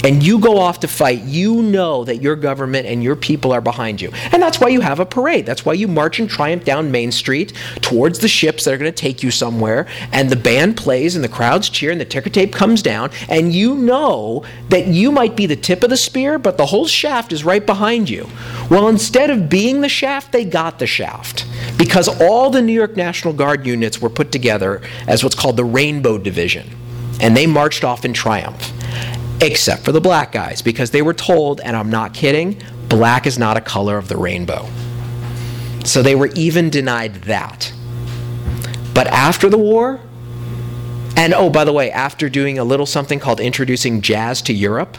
and 0.04 0.23
you 0.23 0.38
go 0.38 0.58
off 0.58 0.80
to 0.80 0.88
fight, 0.88 1.23
you 1.23 1.62
know 1.62 2.04
that 2.04 2.23
your 2.23 2.37
government 2.37 2.87
and 2.87 3.02
your 3.02 3.16
people 3.16 3.52
are 3.52 3.61
behind 3.61 4.00
you. 4.00 4.12
And 4.30 4.42
that's 4.42 4.61
why 4.61 4.68
you 4.68 4.80
have 4.80 5.00
a 5.00 5.06
parade. 5.06 5.46
That's 5.46 5.64
why 5.64 5.73
you 5.73 5.88
march 5.88 6.20
in 6.20 6.28
triumph 6.28 6.64
down 6.64 6.90
Main 6.90 7.11
Street 7.11 7.52
towards 7.80 8.18
the 8.18 8.28
ships 8.28 8.64
that 8.64 8.75
are 8.75 8.78
going 8.78 8.92
to 8.92 8.96
take 8.96 9.23
you 9.23 9.30
somewhere. 9.30 9.88
And 10.12 10.30
the 10.30 10.37
band 10.37 10.76
plays 10.76 11.16
and 11.16 11.25
the 11.25 11.28
crowds 11.28 11.68
cheer 11.68 11.90
and 11.90 12.00
the 12.00 12.04
ticker 12.04 12.30
tape 12.30 12.52
comes 12.52 12.82
down. 12.82 13.11
And 13.28 13.52
you 13.52 13.75
know 13.75 14.44
that 14.68 14.87
you 14.87 15.11
might 15.11 15.35
be 15.35 15.46
the 15.46 15.56
tip 15.56 15.82
of 15.82 15.90
the 15.90 15.96
spear, 15.96 16.38
but 16.38 16.56
the 16.56 16.66
whole 16.66 16.87
shaft 16.87 17.32
is 17.32 17.42
right 17.42 17.64
behind 17.64 18.08
you. 18.08 18.28
Well, 18.70 18.88
instead 18.88 19.30
of 19.30 19.49
being 19.49 19.80
the 19.80 19.88
shaft, 19.88 20.30
they 20.30 20.44
got 20.44 20.78
the 20.78 20.87
shaft. 20.87 21.46
Because 21.78 22.08
all 22.20 22.50
the 22.50 22.62
New 22.62 22.73
York 22.73 22.96
National 22.96 23.32
Guard 23.35 23.66
units 23.66 24.00
were 24.00 24.11
put 24.11 24.30
together 24.30 24.82
as 25.08 25.25
what's 25.25 25.35
called 25.35 25.56
the 25.56 25.64
Rainbow 25.64 26.18
Division. 26.18 26.70
And 27.20 27.37
they 27.37 27.46
marched 27.46 27.85
off 27.85 28.04
in 28.04 28.12
triumph 28.12 28.73
except 29.40 29.85
for 29.85 29.92
the 29.92 30.00
black 30.00 30.32
guys, 30.32 30.62
because 30.62 30.90
they 30.90 31.02
were 31.02 31.14
told, 31.14 31.61
and 31.61 31.76
I'm 31.76 31.90
not 31.90 32.14
kidding, 32.14 32.61
black 32.88 33.26
is 33.26 33.38
not 33.38 33.56
a 33.56 33.61
color 33.61 33.99
of 33.99 34.08
the 34.08 34.16
rainbow. 34.16 34.66
So 35.85 36.02
they 36.02 36.14
were 36.14 36.30
even 36.35 36.70
denied 36.70 37.14
that. 37.23 37.73
But 38.94 39.06
after 39.08 39.49
the 39.49 39.58
war, 39.58 40.00
and 41.16 41.32
oh, 41.35 41.50
by 41.50 41.64
the 41.64 41.73
way, 41.73 41.90
after 41.90 42.28
doing 42.28 42.58
a 42.58 42.64
little 42.64 42.87
something 42.87 43.18
called 43.18 43.40
introducing 43.40 44.00
jazz 44.00 44.42
to 44.42 44.52
Europe, 44.52 44.96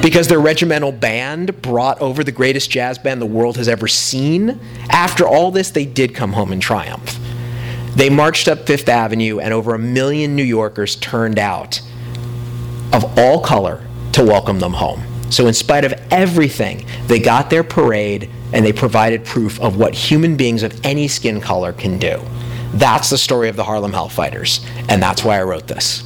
because 0.00 0.28
their 0.28 0.38
regimental 0.38 0.92
band 0.92 1.60
brought 1.60 2.00
over 2.00 2.22
the 2.22 2.32
greatest 2.32 2.70
jazz 2.70 2.98
band 2.98 3.20
the 3.20 3.26
world 3.26 3.56
has 3.56 3.68
ever 3.68 3.88
seen, 3.88 4.60
after 4.90 5.26
all 5.26 5.50
this, 5.50 5.70
they 5.70 5.84
did 5.84 6.14
come 6.14 6.32
home 6.32 6.52
in 6.52 6.60
triumph. 6.60 7.15
They 7.96 8.10
marched 8.10 8.46
up 8.46 8.66
Fifth 8.66 8.90
Avenue, 8.90 9.38
and 9.38 9.54
over 9.54 9.74
a 9.74 9.78
million 9.78 10.36
New 10.36 10.44
Yorkers 10.44 10.96
turned 10.96 11.38
out 11.38 11.80
of 12.92 13.18
all 13.18 13.40
color 13.40 13.82
to 14.12 14.22
welcome 14.22 14.58
them 14.58 14.74
home. 14.74 15.02
So, 15.30 15.46
in 15.46 15.54
spite 15.54 15.86
of 15.86 15.94
everything, 16.10 16.86
they 17.06 17.18
got 17.18 17.48
their 17.48 17.64
parade 17.64 18.30
and 18.52 18.64
they 18.64 18.72
provided 18.72 19.24
proof 19.24 19.58
of 19.60 19.78
what 19.78 19.94
human 19.94 20.36
beings 20.36 20.62
of 20.62 20.78
any 20.84 21.08
skin 21.08 21.40
color 21.40 21.72
can 21.72 21.98
do. 21.98 22.20
That's 22.74 23.08
the 23.08 23.16
story 23.16 23.48
of 23.48 23.56
the 23.56 23.64
Harlem 23.64 23.92
Hellfighters, 23.92 24.62
and 24.90 25.02
that's 25.02 25.24
why 25.24 25.40
I 25.40 25.42
wrote 25.42 25.66
this. 25.66 26.04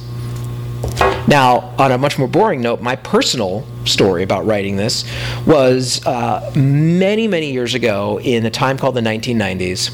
Now, 1.27 1.73
on 1.77 1.91
a 1.91 1.97
much 1.97 2.17
more 2.17 2.27
boring 2.29 2.61
note, 2.61 2.81
my 2.81 2.95
personal 2.95 3.67
story 3.83 4.23
about 4.23 4.45
writing 4.45 4.77
this 4.77 5.03
was 5.45 6.05
uh, 6.05 6.51
many, 6.55 7.27
many 7.27 7.51
years 7.51 7.73
ago 7.73 8.17
in 8.21 8.45
a 8.45 8.49
time 8.49 8.77
called 8.77 8.95
the 8.95 9.01
1990s. 9.01 9.91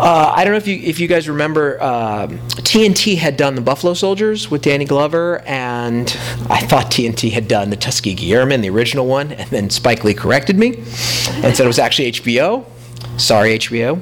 Uh, 0.00 0.32
I 0.34 0.44
don't 0.44 0.54
know 0.54 0.56
if 0.56 0.66
you 0.66 0.76
if 0.76 0.98
you 0.98 1.06
guys 1.06 1.28
remember, 1.28 1.78
uh, 1.80 2.24
um, 2.24 2.38
TNT 2.38 3.18
had 3.18 3.36
done 3.36 3.54
the 3.54 3.60
Buffalo 3.60 3.92
Soldiers 3.92 4.50
with 4.50 4.62
Danny 4.62 4.86
Glover, 4.86 5.42
and 5.44 6.08
I 6.48 6.60
thought 6.60 6.86
TNT 6.86 7.30
had 7.32 7.48
done 7.48 7.68
the 7.68 7.76
Tuskegee 7.76 8.32
Airmen, 8.32 8.62
the 8.62 8.70
original 8.70 9.06
one, 9.06 9.30
and 9.32 9.48
then 9.50 9.68
Spike 9.68 10.02
Lee 10.02 10.14
corrected 10.14 10.58
me 10.58 10.78
and 10.78 11.54
said 11.54 11.60
it 11.60 11.66
was 11.66 11.78
actually 11.78 12.12
HBO. 12.12 12.64
Sorry, 13.18 13.58
HBO. 13.58 14.00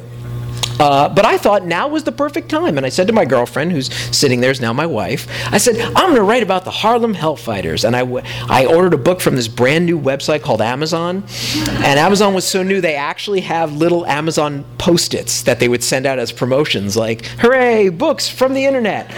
Uh, 0.79 1.09
but 1.09 1.25
I 1.25 1.37
thought 1.39 1.65
now 1.65 1.89
was 1.89 2.05
the 2.05 2.13
perfect 2.13 2.49
time. 2.49 2.77
And 2.77 2.87
I 2.87 2.89
said 2.89 3.07
to 3.09 3.13
my 3.13 3.25
girlfriend, 3.25 3.73
who's 3.73 3.93
sitting 4.17 4.41
there, 4.41 4.51
is 4.51 4.61
now 4.61 4.73
my 4.73 4.87
wife, 4.87 5.27
I 5.53 5.59
said, 5.59 5.77
I'm 5.81 6.07
going 6.07 6.17
to 6.17 6.23
write 6.23 6.43
about 6.43 6.65
the 6.65 6.71
Harlem 6.71 7.15
Hellfighters. 7.15 7.85
And 7.85 7.97
I, 7.97 8.01
w- 8.01 8.25
I 8.49 8.67
ordered 8.67 8.95
a 8.95 8.99
book 8.99 9.21
from 9.21 9.37
this 9.37 9.49
brand 9.49 9.87
new 9.87 10.01
website 10.01 10.43
called 10.43 10.61
Amazon. 10.63 11.25
And 11.57 11.99
Amazon 11.99 12.35
was 12.35 12.47
so 12.47 12.63
new, 12.63 12.81
they 12.81 12.95
actually 12.95 13.41
have 13.41 13.77
little 13.77 14.07
Amazon 14.07 14.65
post 14.79 15.15
its 15.15 15.43
that 15.43 15.61
they 15.61 15.69
would 15.69 15.83
send 15.83 16.07
out 16.07 16.19
as 16.19 16.33
promotions, 16.33 16.97
like, 16.97 17.25
hooray, 17.41 17.89
books 17.89 18.29
from 18.29 18.55
the 18.55 18.65
internet. 18.65 19.11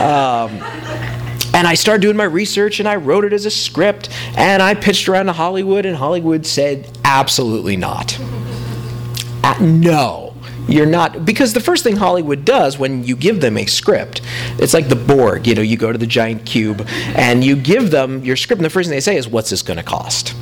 Um, 0.00 0.50
and 1.54 1.68
I 1.68 1.74
started 1.74 2.02
doing 2.02 2.16
my 2.16 2.24
research 2.24 2.80
and 2.80 2.88
I 2.88 2.96
wrote 2.96 3.24
it 3.24 3.32
as 3.32 3.46
a 3.46 3.50
script 3.50 4.08
and 4.36 4.60
I 4.60 4.74
pitched 4.74 5.08
around 5.08 5.26
to 5.26 5.32
Hollywood, 5.32 5.86
and 5.86 5.96
Hollywood 5.96 6.46
said, 6.46 6.88
absolutely 7.04 7.76
not. 7.76 8.18
Uh, 9.44 9.56
no 9.60 10.33
you're 10.68 10.86
not 10.86 11.24
because 11.24 11.52
the 11.52 11.60
first 11.60 11.84
thing 11.84 11.96
Hollywood 11.96 12.44
does 12.44 12.78
when 12.78 13.04
you 13.04 13.16
give 13.16 13.40
them 13.40 13.56
a 13.56 13.66
script, 13.66 14.22
it's 14.58 14.74
like 14.74 14.88
the 14.88 14.96
Borg. 14.96 15.46
You 15.46 15.54
know, 15.54 15.62
you 15.62 15.76
go 15.76 15.92
to 15.92 15.98
the 15.98 16.06
giant 16.06 16.46
cube 16.46 16.86
and 17.14 17.44
you 17.44 17.56
give 17.56 17.90
them 17.90 18.24
your 18.24 18.36
script, 18.36 18.60
and 18.60 18.64
the 18.64 18.70
first 18.70 18.88
thing 18.88 18.96
they 18.96 19.00
say 19.00 19.16
is, 19.16 19.28
"What's 19.28 19.50
this 19.50 19.62
going 19.62 19.76
to 19.76 19.82
cost?" 19.82 20.34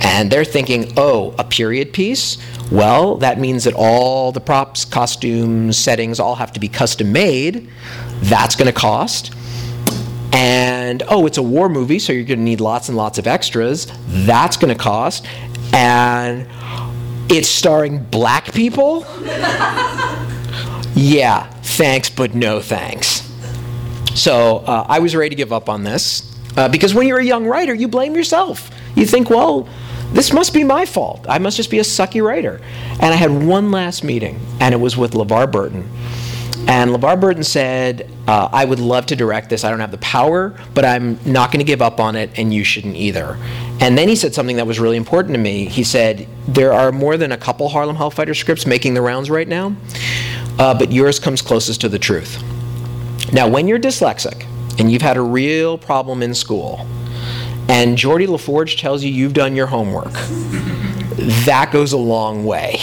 And 0.00 0.30
they're 0.30 0.44
thinking, 0.44 0.92
"Oh, 0.96 1.34
a 1.38 1.44
period 1.44 1.92
piece." 1.92 2.38
Well, 2.70 3.16
that 3.16 3.38
means 3.38 3.64
that 3.64 3.74
all 3.74 4.32
the 4.32 4.40
props, 4.40 4.84
costumes, 4.84 5.78
settings 5.78 6.20
all 6.20 6.34
have 6.36 6.52
to 6.52 6.60
be 6.60 6.68
custom 6.68 7.12
made. 7.12 7.68
That's 8.20 8.56
going 8.56 8.66
to 8.66 8.78
cost. 8.78 9.32
And 10.32 11.02
oh, 11.08 11.26
it's 11.26 11.38
a 11.38 11.42
war 11.42 11.68
movie, 11.68 11.98
so 11.98 12.12
you're 12.12 12.24
going 12.24 12.38
to 12.38 12.44
need 12.44 12.60
lots 12.60 12.88
and 12.88 12.96
lots 12.96 13.18
of 13.18 13.26
extras. 13.26 13.86
That's 14.06 14.56
going 14.56 14.76
to 14.76 14.82
cost. 14.82 15.26
And 15.72 16.46
it's 17.30 17.48
starring 17.48 18.02
black 18.04 18.52
people? 18.52 19.04
yeah, 20.94 21.48
thanks, 21.62 22.10
but 22.10 22.34
no 22.34 22.60
thanks. 22.60 23.28
So 24.14 24.58
uh, 24.58 24.86
I 24.88 24.98
was 24.98 25.14
ready 25.14 25.30
to 25.30 25.36
give 25.36 25.52
up 25.52 25.68
on 25.68 25.84
this 25.84 26.36
uh, 26.56 26.68
because 26.68 26.94
when 26.94 27.06
you're 27.06 27.20
a 27.20 27.24
young 27.24 27.46
writer, 27.46 27.74
you 27.74 27.88
blame 27.88 28.14
yourself. 28.14 28.70
You 28.96 29.06
think, 29.06 29.30
well, 29.30 29.68
this 30.12 30.32
must 30.32 30.54
be 30.54 30.64
my 30.64 30.86
fault. 30.86 31.26
I 31.28 31.38
must 31.38 31.56
just 31.56 31.70
be 31.70 31.78
a 31.78 31.82
sucky 31.82 32.22
writer. 32.22 32.60
And 33.00 33.12
I 33.12 33.14
had 33.14 33.30
one 33.30 33.70
last 33.70 34.02
meeting, 34.02 34.40
and 34.58 34.74
it 34.74 34.78
was 34.78 34.96
with 34.96 35.12
LeVar 35.12 35.52
Burton. 35.52 35.88
And 36.68 36.90
LeVar 36.90 37.18
Burton 37.18 37.42
said, 37.42 38.10
uh, 38.26 38.50
I 38.52 38.66
would 38.66 38.78
love 38.78 39.06
to 39.06 39.16
direct 39.16 39.48
this. 39.48 39.64
I 39.64 39.70
don't 39.70 39.80
have 39.80 39.90
the 39.90 39.96
power, 39.98 40.54
but 40.74 40.84
I'm 40.84 41.18
not 41.24 41.50
going 41.50 41.60
to 41.60 41.64
give 41.64 41.80
up 41.80 41.98
on 41.98 42.14
it, 42.14 42.30
and 42.38 42.52
you 42.52 42.62
shouldn't 42.62 42.94
either. 42.94 43.38
And 43.80 43.96
then 43.96 44.06
he 44.06 44.14
said 44.14 44.34
something 44.34 44.56
that 44.56 44.66
was 44.66 44.78
really 44.78 44.98
important 44.98 45.32
to 45.32 45.40
me. 45.40 45.64
He 45.64 45.82
said, 45.82 46.28
There 46.46 46.74
are 46.74 46.92
more 46.92 47.16
than 47.16 47.32
a 47.32 47.38
couple 47.38 47.70
Harlem 47.70 47.96
Hellfighter 47.96 48.36
scripts 48.36 48.66
making 48.66 48.92
the 48.92 49.00
rounds 49.00 49.30
right 49.30 49.48
now, 49.48 49.74
uh, 50.58 50.78
but 50.78 50.92
yours 50.92 51.18
comes 51.18 51.40
closest 51.40 51.80
to 51.80 51.88
the 51.88 51.98
truth. 51.98 52.42
Now, 53.32 53.48
when 53.48 53.66
you're 53.66 53.80
dyslexic 53.80 54.46
and 54.78 54.92
you've 54.92 55.02
had 55.02 55.16
a 55.16 55.22
real 55.22 55.78
problem 55.78 56.22
in 56.22 56.34
school, 56.34 56.86
and 57.70 57.96
Geordi 57.96 58.26
LaForge 58.26 58.78
tells 58.78 59.02
you 59.02 59.10
you've 59.10 59.32
done 59.32 59.56
your 59.56 59.68
homework, 59.68 60.12
that 61.46 61.70
goes 61.72 61.94
a 61.94 61.98
long 61.98 62.44
way. 62.44 62.78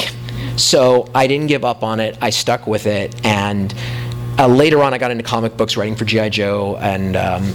So 0.58 1.10
I 1.14 1.28
didn't 1.28 1.48
give 1.48 1.66
up 1.66 1.84
on 1.84 2.00
it. 2.00 2.18
I 2.22 2.30
stuck 2.30 2.68
with 2.68 2.86
it. 2.88 3.26
And 3.26 3.74
uh, 4.38 4.48
later 4.48 4.82
on, 4.82 4.94
I 4.94 4.98
got 4.98 5.12
into 5.12 5.24
comic 5.24 5.58
books, 5.58 5.78
writing 5.78 5.96
for 5.96 6.06
G.I. 6.06 6.30
Joe. 6.30 6.78
And 6.78 7.16
um, 7.16 7.54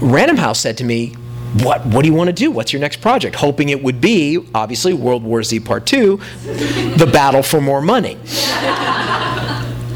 Random 0.00 0.36
House 0.36 0.60
said 0.60 0.78
to 0.78 0.84
me, 0.84 1.14
what, 1.62 1.84
what 1.86 2.02
do 2.02 2.08
you 2.08 2.14
want 2.14 2.28
to 2.28 2.34
do? 2.34 2.50
What's 2.50 2.72
your 2.72 2.80
next 2.80 3.00
project? 3.00 3.34
Hoping 3.36 3.70
it 3.70 3.82
would 3.82 4.00
be, 4.00 4.38
obviously, 4.54 4.92
World 4.92 5.22
War 5.24 5.42
Z 5.42 5.60
Part 5.60 5.86
2, 5.86 6.20
the 6.96 7.08
battle 7.10 7.42
for 7.42 7.60
more 7.60 7.80
money. 7.80 8.18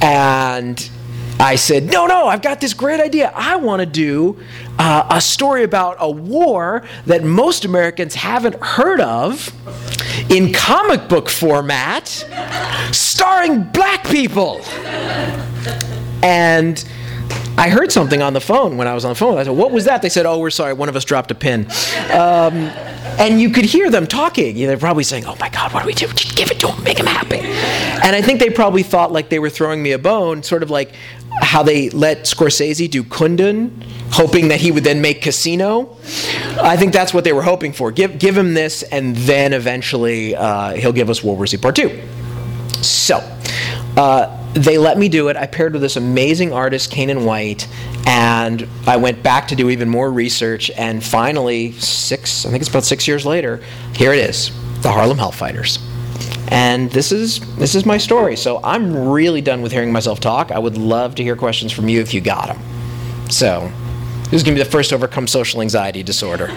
and 0.02 0.90
I 1.38 1.56
said, 1.56 1.90
no, 1.90 2.06
no, 2.06 2.26
I've 2.26 2.40
got 2.40 2.60
this 2.60 2.72
great 2.72 3.00
idea. 3.00 3.32
I 3.34 3.56
want 3.56 3.80
to 3.80 3.86
do 3.86 4.38
uh, 4.78 5.06
a 5.10 5.20
story 5.20 5.64
about 5.64 5.96
a 5.98 6.10
war 6.10 6.84
that 7.06 7.22
most 7.24 7.64
Americans 7.64 8.14
haven't 8.14 8.54
heard 8.62 9.00
of 9.00 9.52
in 10.30 10.52
comic 10.52 11.08
book 11.08 11.28
format, 11.28 12.08
starring 12.92 13.64
black 13.64 14.04
people. 14.08 14.60
And 16.22 16.84
I 17.58 17.68
heard 17.68 17.92
something 17.92 18.22
on 18.22 18.32
the 18.32 18.40
phone 18.40 18.76
when 18.76 18.88
I 18.88 18.94
was 18.94 19.04
on 19.04 19.10
the 19.10 19.14
phone. 19.14 19.38
I 19.38 19.44
said, 19.44 19.50
What 19.50 19.72
was 19.72 19.84
that? 19.84 20.02
They 20.02 20.08
said, 20.08 20.24
Oh, 20.24 20.38
we're 20.38 20.50
sorry, 20.50 20.72
one 20.72 20.88
of 20.88 20.96
us 20.96 21.04
dropped 21.04 21.30
a 21.30 21.34
pin. 21.34 21.66
Um, 22.12 22.70
and 23.18 23.40
you 23.40 23.50
could 23.50 23.64
hear 23.66 23.90
them 23.90 24.06
talking. 24.06 24.56
They're 24.56 24.78
probably 24.78 25.04
saying, 25.04 25.26
Oh 25.26 25.36
my 25.38 25.48
God, 25.50 25.72
what 25.72 25.82
do 25.82 25.86
we 25.86 25.94
do? 25.94 26.06
Just 26.08 26.36
give 26.36 26.50
it 26.50 26.58
to 26.60 26.68
him, 26.68 26.82
make 26.82 26.98
him 26.98 27.06
happy. 27.06 27.40
And 27.40 28.16
I 28.16 28.22
think 28.22 28.40
they 28.40 28.50
probably 28.50 28.82
thought 28.82 29.12
like 29.12 29.28
they 29.28 29.38
were 29.38 29.50
throwing 29.50 29.82
me 29.82 29.92
a 29.92 29.98
bone, 29.98 30.42
sort 30.42 30.62
of 30.62 30.70
like 30.70 30.94
how 31.52 31.62
they 31.62 31.90
let 31.90 32.20
Scorsese 32.20 32.90
do 32.90 33.04
Kundun, 33.04 33.70
hoping 34.10 34.48
that 34.48 34.58
he 34.58 34.72
would 34.72 34.84
then 34.84 35.02
make 35.02 35.20
Casino. 35.20 35.98
I 36.58 36.78
think 36.78 36.94
that's 36.94 37.12
what 37.12 37.24
they 37.24 37.34
were 37.34 37.42
hoping 37.42 37.74
for. 37.74 37.92
Give, 37.92 38.18
give 38.18 38.38
him 38.38 38.54
this, 38.54 38.82
and 38.84 39.14
then 39.14 39.52
eventually 39.52 40.34
uh, 40.34 40.72
he'll 40.72 40.94
give 40.94 41.10
us 41.10 41.22
World 41.22 41.36
War 41.36 41.46
Z 41.46 41.58
Part 41.58 41.76
2. 41.76 42.00
So, 42.80 43.18
uh, 43.98 44.38
they 44.54 44.78
let 44.78 44.96
me 44.96 45.10
do 45.10 45.28
it. 45.28 45.36
I 45.36 45.46
paired 45.46 45.74
with 45.74 45.82
this 45.82 45.96
amazing 45.96 46.54
artist, 46.54 46.90
Caanan 46.90 47.26
White, 47.26 47.68
and 48.06 48.66
I 48.86 48.96
went 48.96 49.22
back 49.22 49.48
to 49.48 49.54
do 49.54 49.68
even 49.68 49.90
more 49.90 50.10
research. 50.10 50.70
And 50.70 51.04
finally, 51.04 51.72
six, 51.72 52.46
I 52.46 52.50
think 52.50 52.62
it's 52.62 52.70
about 52.70 52.84
six 52.84 53.06
years 53.06 53.26
later, 53.26 53.60
here 53.94 54.14
it 54.14 54.20
is 54.20 54.52
the 54.80 54.90
Harlem 54.90 55.18
Hellfighters. 55.18 55.86
And 56.50 56.90
this 56.90 57.12
is 57.12 57.40
this 57.56 57.74
is 57.74 57.86
my 57.86 57.98
story. 57.98 58.36
So 58.36 58.60
I'm 58.62 59.08
really 59.08 59.40
done 59.40 59.62
with 59.62 59.72
hearing 59.72 59.92
myself 59.92 60.20
talk. 60.20 60.50
I 60.50 60.58
would 60.58 60.76
love 60.76 61.14
to 61.16 61.22
hear 61.22 61.36
questions 61.36 61.72
from 61.72 61.88
you 61.88 62.00
if 62.00 62.12
you 62.12 62.20
got 62.20 62.48
them. 62.48 62.58
So 63.30 63.72
this 64.24 64.34
is 64.34 64.42
going 64.42 64.56
to 64.56 64.60
be 64.60 64.64
the 64.64 64.70
first 64.70 64.90
to 64.90 64.94
overcome 64.94 65.26
social 65.26 65.60
anxiety 65.60 66.02
disorder. 66.02 66.48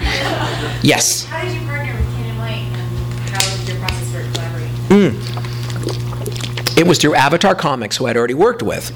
yes. 0.82 1.26
How 1.26 1.44
did 1.44 1.54
you 1.54 1.66
partner 1.68 1.94
with 1.94 2.38
White? 2.38 2.68
And 2.72 3.30
how 3.30 3.52
was 3.52 3.68
your 3.68 3.78
process 3.80 4.12
for 4.12 4.22
collaborating? 4.34 4.76
Mm. 4.88 6.78
It 6.78 6.86
was 6.88 7.00
through 7.00 7.16
Avatar 7.16 7.56
Comics, 7.56 7.98
who 7.98 8.06
I'd 8.06 8.18
already 8.18 8.34
worked 8.34 8.64
with. 8.64 8.92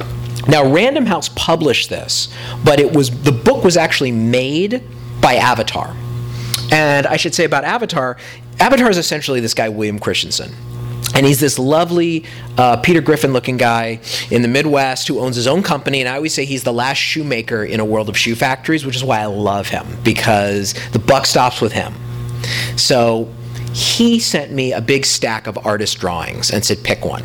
Now, 0.48 0.70
Random 0.70 1.06
House 1.06 1.30
published 1.30 1.90
this, 1.90 2.28
but 2.64 2.80
it 2.80 2.94
was 2.94 3.10
the 3.24 3.32
book 3.32 3.64
was 3.64 3.78
actually 3.78 4.12
made 4.12 4.84
by 5.22 5.36
Avatar. 5.36 5.96
And 6.72 7.06
I 7.08 7.18
should 7.18 7.36
say 7.36 7.46
about 7.46 7.64
Avatar, 7.64 8.18
Avatar 8.60 8.90
is 8.90 8.98
essentially 8.98 9.40
this 9.40 9.54
guy 9.54 9.70
William 9.70 10.00
Christensen. 10.00 10.54
And 11.16 11.26
he's 11.26 11.40
this 11.40 11.58
lovely 11.58 12.24
uh, 12.58 12.78
Peter 12.78 13.02
Griffin 13.02 13.34
looking 13.34 13.58
guy 13.58 14.00
in 14.30 14.42
the 14.42 14.48
Midwest 14.48 15.08
who 15.08 15.20
owns 15.20 15.36
his 15.36 15.48
own 15.48 15.64
company. 15.64 16.02
And 16.02 16.08
I 16.10 16.16
always 16.16 16.34
say 16.34 16.46
he's 16.46 16.64
the 16.64 16.74
last 16.74 16.98
shoemaker 16.98 17.64
in 17.64 17.80
a 17.80 17.86
world 17.86 18.10
of 18.10 18.18
shoe 18.18 18.36
factories, 18.36 18.86
which 18.86 18.96
is 18.96 19.04
why 19.04 19.20
I 19.20 19.26
love 19.26 19.68
him 19.68 19.88
because 20.04 20.74
the 20.92 21.00
buck 21.00 21.26
stops 21.26 21.62
with 21.62 21.74
him. 21.74 21.94
So 22.78 23.30
he 23.74 24.20
sent 24.20 24.52
me 24.52 24.72
a 24.72 24.82
big 24.82 25.06
stack 25.06 25.48
of 25.48 25.58
artist 25.66 26.00
drawings 26.00 26.52
and 26.52 26.64
said, 26.64 26.84
pick 26.84 27.04
one. 27.06 27.24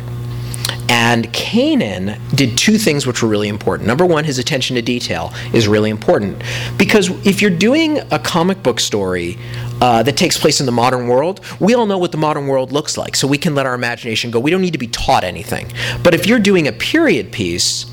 And 0.87 1.25
Caanan 1.33 2.19
did 2.35 2.57
two 2.57 2.77
things 2.77 3.07
which 3.07 3.23
were 3.23 3.29
really 3.29 3.47
important. 3.47 3.87
Number 3.87 4.05
one, 4.05 4.23
his 4.23 4.37
attention 4.37 4.75
to 4.75 4.81
detail 4.81 5.33
is 5.53 5.67
really 5.67 5.89
important 5.89 6.43
because 6.77 7.09
if 7.25 7.41
you're 7.41 7.49
doing 7.49 7.99
a 8.11 8.19
comic 8.19 8.61
book 8.61 8.79
story 8.79 9.37
uh, 9.81 10.03
that 10.03 10.17
takes 10.17 10.37
place 10.37 10.59
in 10.59 10.65
the 10.65 10.71
modern 10.71 11.07
world, 11.07 11.41
we 11.59 11.73
all 11.73 11.85
know 11.85 11.97
what 11.97 12.11
the 12.11 12.17
modern 12.17 12.47
world 12.47 12.71
looks 12.71 12.97
like, 12.97 13.15
so 13.15 13.27
we 13.27 13.37
can 13.37 13.55
let 13.55 13.65
our 13.65 13.73
imagination 13.73 14.31
go. 14.31 14.39
We 14.39 14.51
don't 14.51 14.61
need 14.61 14.73
to 14.73 14.79
be 14.79 14.87
taught 14.87 15.23
anything. 15.23 15.71
But 16.03 16.13
if 16.13 16.25
you're 16.25 16.39
doing 16.39 16.67
a 16.67 16.71
period 16.71 17.31
piece, 17.31 17.85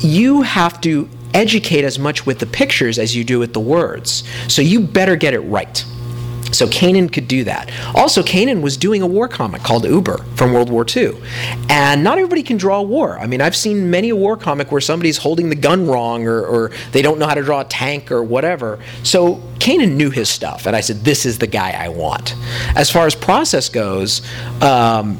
you 0.00 0.42
have 0.42 0.80
to 0.82 1.08
educate 1.34 1.84
as 1.84 1.98
much 1.98 2.26
with 2.26 2.38
the 2.38 2.46
pictures 2.46 2.98
as 2.98 3.14
you 3.14 3.24
do 3.24 3.38
with 3.38 3.52
the 3.52 3.60
words. 3.60 4.24
So 4.48 4.62
you 4.62 4.80
better 4.80 5.16
get 5.16 5.34
it 5.34 5.40
right. 5.40 5.84
So 6.52 6.66
Caanan 6.66 7.12
could 7.12 7.28
do 7.28 7.44
that. 7.44 7.70
Also, 7.94 8.22
Caanan 8.22 8.62
was 8.62 8.76
doing 8.76 9.02
a 9.02 9.06
war 9.06 9.28
comic 9.28 9.62
called 9.62 9.84
Uber 9.84 10.18
from 10.34 10.52
World 10.52 10.70
War 10.70 10.84
II. 10.84 11.16
And 11.68 12.02
not 12.02 12.18
everybody 12.18 12.42
can 12.42 12.56
draw 12.56 12.80
war. 12.80 13.18
I 13.18 13.26
mean, 13.26 13.40
I've 13.40 13.56
seen 13.56 13.90
many 13.90 14.10
a 14.10 14.16
war 14.16 14.36
comic 14.36 14.72
where 14.72 14.80
somebody's 14.80 15.18
holding 15.18 15.50
the 15.50 15.56
gun 15.56 15.86
wrong 15.86 16.26
or, 16.26 16.44
or 16.44 16.70
they 16.92 17.02
don't 17.02 17.18
know 17.18 17.26
how 17.26 17.34
to 17.34 17.42
draw 17.42 17.60
a 17.60 17.64
tank 17.64 18.10
or 18.10 18.22
whatever. 18.22 18.78
So 19.02 19.36
Caanan 19.58 19.96
knew 19.96 20.10
his 20.10 20.28
stuff. 20.28 20.66
And 20.66 20.74
I 20.74 20.80
said, 20.80 21.04
this 21.04 21.26
is 21.26 21.38
the 21.38 21.46
guy 21.46 21.70
I 21.70 21.88
want. 21.88 22.34
As 22.76 22.90
far 22.90 23.06
as 23.06 23.14
process 23.14 23.68
goes, 23.68 24.22
um, 24.62 25.18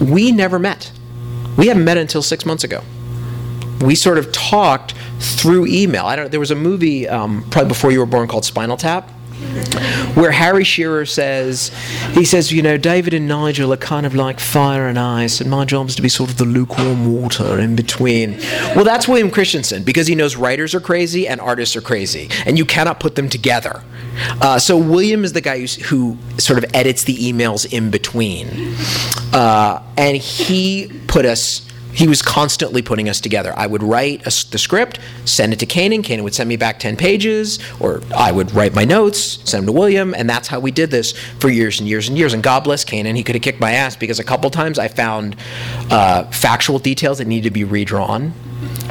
we 0.00 0.32
never 0.32 0.58
met. 0.58 0.92
We 1.56 1.66
haven't 1.66 1.84
met 1.84 1.98
until 1.98 2.22
six 2.22 2.46
months 2.46 2.64
ago. 2.64 2.82
We 3.82 3.94
sort 3.94 4.18
of 4.18 4.30
talked 4.32 4.94
through 5.18 5.66
email. 5.66 6.06
I 6.06 6.16
don't. 6.16 6.30
There 6.30 6.40
was 6.40 6.50
a 6.50 6.56
movie 6.56 7.08
um, 7.08 7.44
probably 7.50 7.68
before 7.68 7.90
you 7.90 7.98
were 7.98 8.06
born 8.06 8.28
called 8.28 8.44
Spinal 8.44 8.76
Tap 8.76 9.10
where 10.14 10.30
Harry 10.30 10.64
Shearer 10.64 11.06
says, 11.06 11.70
he 12.12 12.24
says, 12.24 12.52
you 12.52 12.62
know, 12.62 12.76
David 12.76 13.14
and 13.14 13.26
Nigel 13.26 13.72
are 13.72 13.78
kind 13.78 14.06
of 14.06 14.14
like 14.14 14.40
fire 14.40 14.86
and 14.88 14.98
ice, 14.98 15.40
and 15.40 15.50
my 15.50 15.64
job 15.64 15.88
is 15.88 15.94
to 15.96 16.02
be 16.02 16.08
sort 16.08 16.30
of 16.30 16.36
the 16.36 16.44
lukewarm 16.44 17.12
water 17.12 17.58
in 17.58 17.76
between. 17.76 18.38
Well, 18.74 18.84
that's 18.84 19.08
William 19.08 19.30
Christensen 19.30 19.82
because 19.82 20.06
he 20.06 20.14
knows 20.14 20.36
writers 20.36 20.74
are 20.74 20.80
crazy 20.80 21.26
and 21.26 21.40
artists 21.40 21.76
are 21.76 21.80
crazy, 21.80 22.28
and 22.46 22.58
you 22.58 22.64
cannot 22.64 23.00
put 23.00 23.14
them 23.14 23.28
together. 23.28 23.82
Uh, 24.40 24.58
so 24.58 24.76
William 24.76 25.24
is 25.24 25.32
the 25.32 25.40
guy 25.40 25.66
who 25.66 26.18
sort 26.38 26.62
of 26.62 26.70
edits 26.74 27.04
the 27.04 27.16
emails 27.16 27.72
in 27.72 27.90
between, 27.90 28.74
uh, 29.32 29.82
and 29.96 30.16
he 30.16 30.90
put 31.06 31.24
us 31.24 31.66
he 31.92 32.08
was 32.08 32.22
constantly 32.22 32.82
putting 32.82 33.08
us 33.08 33.20
together. 33.20 33.52
I 33.56 33.66
would 33.66 33.82
write 33.82 34.20
a, 34.22 34.50
the 34.50 34.58
script, 34.58 34.98
send 35.24 35.52
it 35.52 35.58
to 35.60 35.66
Caanan. 35.66 36.02
Caanan 36.02 36.22
would 36.24 36.34
send 36.34 36.48
me 36.48 36.56
back 36.56 36.78
10 36.78 36.96
pages, 36.96 37.58
or 37.80 38.02
I 38.16 38.32
would 38.32 38.52
write 38.52 38.74
my 38.74 38.84
notes, 38.84 39.38
send 39.48 39.62
them 39.62 39.74
to 39.74 39.78
William, 39.78 40.14
and 40.14 40.28
that's 40.28 40.48
how 40.48 40.60
we 40.60 40.70
did 40.70 40.90
this 40.90 41.12
for 41.38 41.48
years 41.48 41.80
and 41.80 41.88
years 41.88 42.08
and 42.08 42.16
years. 42.16 42.34
And 42.34 42.42
God 42.42 42.64
bless 42.64 42.84
Caanan, 42.84 43.16
he 43.16 43.22
could 43.22 43.34
have 43.34 43.42
kicked 43.42 43.60
my 43.60 43.72
ass 43.72 43.96
because 43.96 44.18
a 44.18 44.24
couple 44.24 44.50
times 44.50 44.78
I 44.78 44.88
found 44.88 45.36
uh, 45.90 46.24
factual 46.30 46.78
details 46.78 47.18
that 47.18 47.26
needed 47.26 47.44
to 47.44 47.50
be 47.50 47.64
redrawn. 47.64 48.32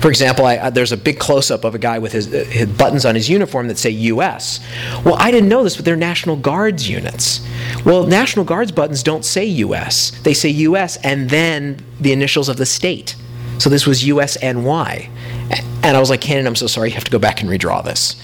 For 0.01 0.09
example, 0.09 0.45
I, 0.45 0.69
there's 0.69 0.91
a 0.91 0.97
big 0.97 1.19
close 1.19 1.51
up 1.51 1.65
of 1.65 1.75
a 1.75 1.79
guy 1.79 1.99
with 1.99 2.13
his, 2.13 2.33
uh, 2.33 2.45
his, 2.49 2.69
buttons 2.69 3.05
on 3.05 3.15
his 3.15 3.29
uniform 3.29 3.67
that 3.67 3.77
say 3.77 3.89
US. 3.89 4.59
Well, 5.03 5.15
I 5.19 5.31
didn't 5.31 5.49
know 5.49 5.63
this, 5.63 5.75
but 5.75 5.83
they're 5.83 5.97
National 5.97 6.37
Guards 6.37 6.89
units. 6.89 7.45
Well, 7.83 8.05
National 8.05 8.45
Guards 8.45 8.71
buttons 8.71 9.03
don't 9.03 9.25
say 9.25 9.45
US, 9.45 10.11
they 10.23 10.33
say 10.33 10.49
US 10.49 10.95
and 10.97 11.29
then 11.29 11.83
the 11.99 12.13
initials 12.13 12.47
of 12.47 12.57
the 12.57 12.65
state. 12.65 13.15
So 13.57 13.69
this 13.69 13.85
was 13.85 14.03
USNY. 14.03 15.09
And 15.83 15.97
I 15.97 15.99
was 15.99 16.09
like, 16.09 16.21
Caanan, 16.21 16.45
I'm 16.47 16.55
so 16.55 16.67
sorry, 16.67 16.89
you 16.89 16.95
have 16.95 17.03
to 17.03 17.11
go 17.11 17.19
back 17.19 17.41
and 17.41 17.49
redraw 17.49 17.83
this. 17.83 18.15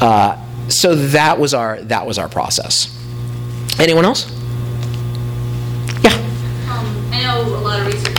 Uh, 0.00 0.42
so 0.68 0.96
that 0.96 1.38
was 1.38 1.54
our 1.54 1.80
that 1.82 2.06
was 2.06 2.18
our 2.18 2.28
process. 2.28 2.92
Anyone 3.78 4.04
else? 4.04 4.28
Yeah. 6.02 6.10
Um, 6.68 7.10
I 7.12 7.22
know 7.22 7.42
a 7.42 7.60
lot 7.60 7.80
of 7.80 7.86
research 7.86 8.15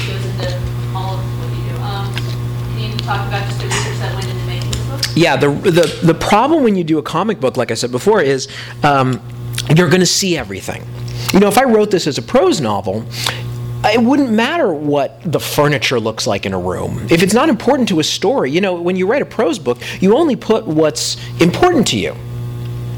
about 3.16 3.48
just 3.48 3.60
the 3.60 3.66
research 3.66 3.98
that 4.00 4.14
went 4.14 4.28
into 4.28 4.46
making 4.46 4.72
book? 4.90 5.02
Yeah, 5.16 5.36
the, 5.38 5.50
the, 5.50 6.00
the 6.04 6.14
problem 6.14 6.64
when 6.64 6.76
you 6.76 6.84
do 6.84 6.98
a 6.98 7.04
comic 7.04 7.40
book, 7.40 7.58
like 7.58 7.72
I 7.72 7.76
said 7.76 7.92
before, 7.92 8.22
is 8.22 8.48
um, 8.84 9.22
you're 9.76 9.90
going 9.90 10.02
to 10.02 10.06
see 10.06 10.38
everything. 10.38 10.86
You 11.34 11.40
know, 11.40 11.48
if 11.48 11.58
I 11.58 11.64
wrote 11.64 11.92
this 11.92 12.08
as 12.08 12.18
a 12.18 12.22
prose 12.22 12.62
novel, 12.62 13.06
it 13.86 14.02
wouldn't 14.02 14.32
matter 14.32 14.74
what 14.74 15.20
the 15.24 15.40
furniture 15.40 16.00
looks 16.00 16.28
like 16.28 16.46
in 16.46 16.54
a 16.54 16.60
room. 16.60 17.08
If 17.10 17.24
it's 17.24 17.34
not 17.34 17.50
important 17.50 17.90
to 17.90 18.00
a 18.00 18.04
story, 18.04 18.52
you 18.52 18.62
know, 18.62 18.82
when 18.82 18.96
you 18.96 19.08
write 19.08 19.22
a 19.22 19.26
prose 19.26 19.60
book, 19.60 19.78
you 20.02 20.18
only 20.18 20.36
put 20.36 20.68
what's 20.68 21.18
important 21.40 21.88
to 21.88 21.98
you. 21.98 22.16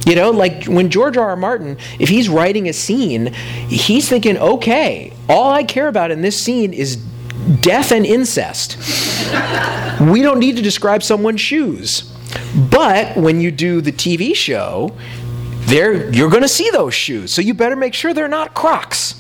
You 0.06 0.16
know, 0.16 0.32
like 0.32 0.66
when 0.66 0.90
George 0.90 1.18
R. 1.18 1.30
R. 1.30 1.36
Martin, 1.36 1.78
if 2.00 2.10
he's 2.10 2.30
writing 2.30 2.68
a 2.68 2.74
scene, 2.74 3.34
he's 3.68 4.10
thinking, 4.10 4.38
okay, 4.38 5.14
all 5.28 5.52
I 5.52 5.64
care 5.64 5.88
about 5.88 6.10
in 6.12 6.22
this 6.22 6.42
scene 6.42 6.74
is 6.74 6.98
death 7.62 7.92
and 7.92 8.06
incest. 8.06 8.78
we 10.02 10.22
don't 10.22 10.40
need 10.40 10.56
to 10.56 10.62
describe 10.62 11.04
someone's 11.04 11.42
shoes. 11.42 12.12
But 12.70 13.16
when 13.18 13.42
you 13.42 13.52
do 13.52 13.82
the 13.82 13.92
TV 13.92 14.36
show, 14.36 14.96
there 15.62 16.12
you're 16.14 16.30
going 16.30 16.44
to 16.44 16.48
see 16.50 16.70
those 16.70 16.94
shoes. 16.94 17.34
So 17.34 17.42
you 17.42 17.54
better 17.54 17.76
make 17.76 17.94
sure 17.94 18.14
they're 18.14 18.28
not 18.28 18.54
Crocs. 18.54 19.16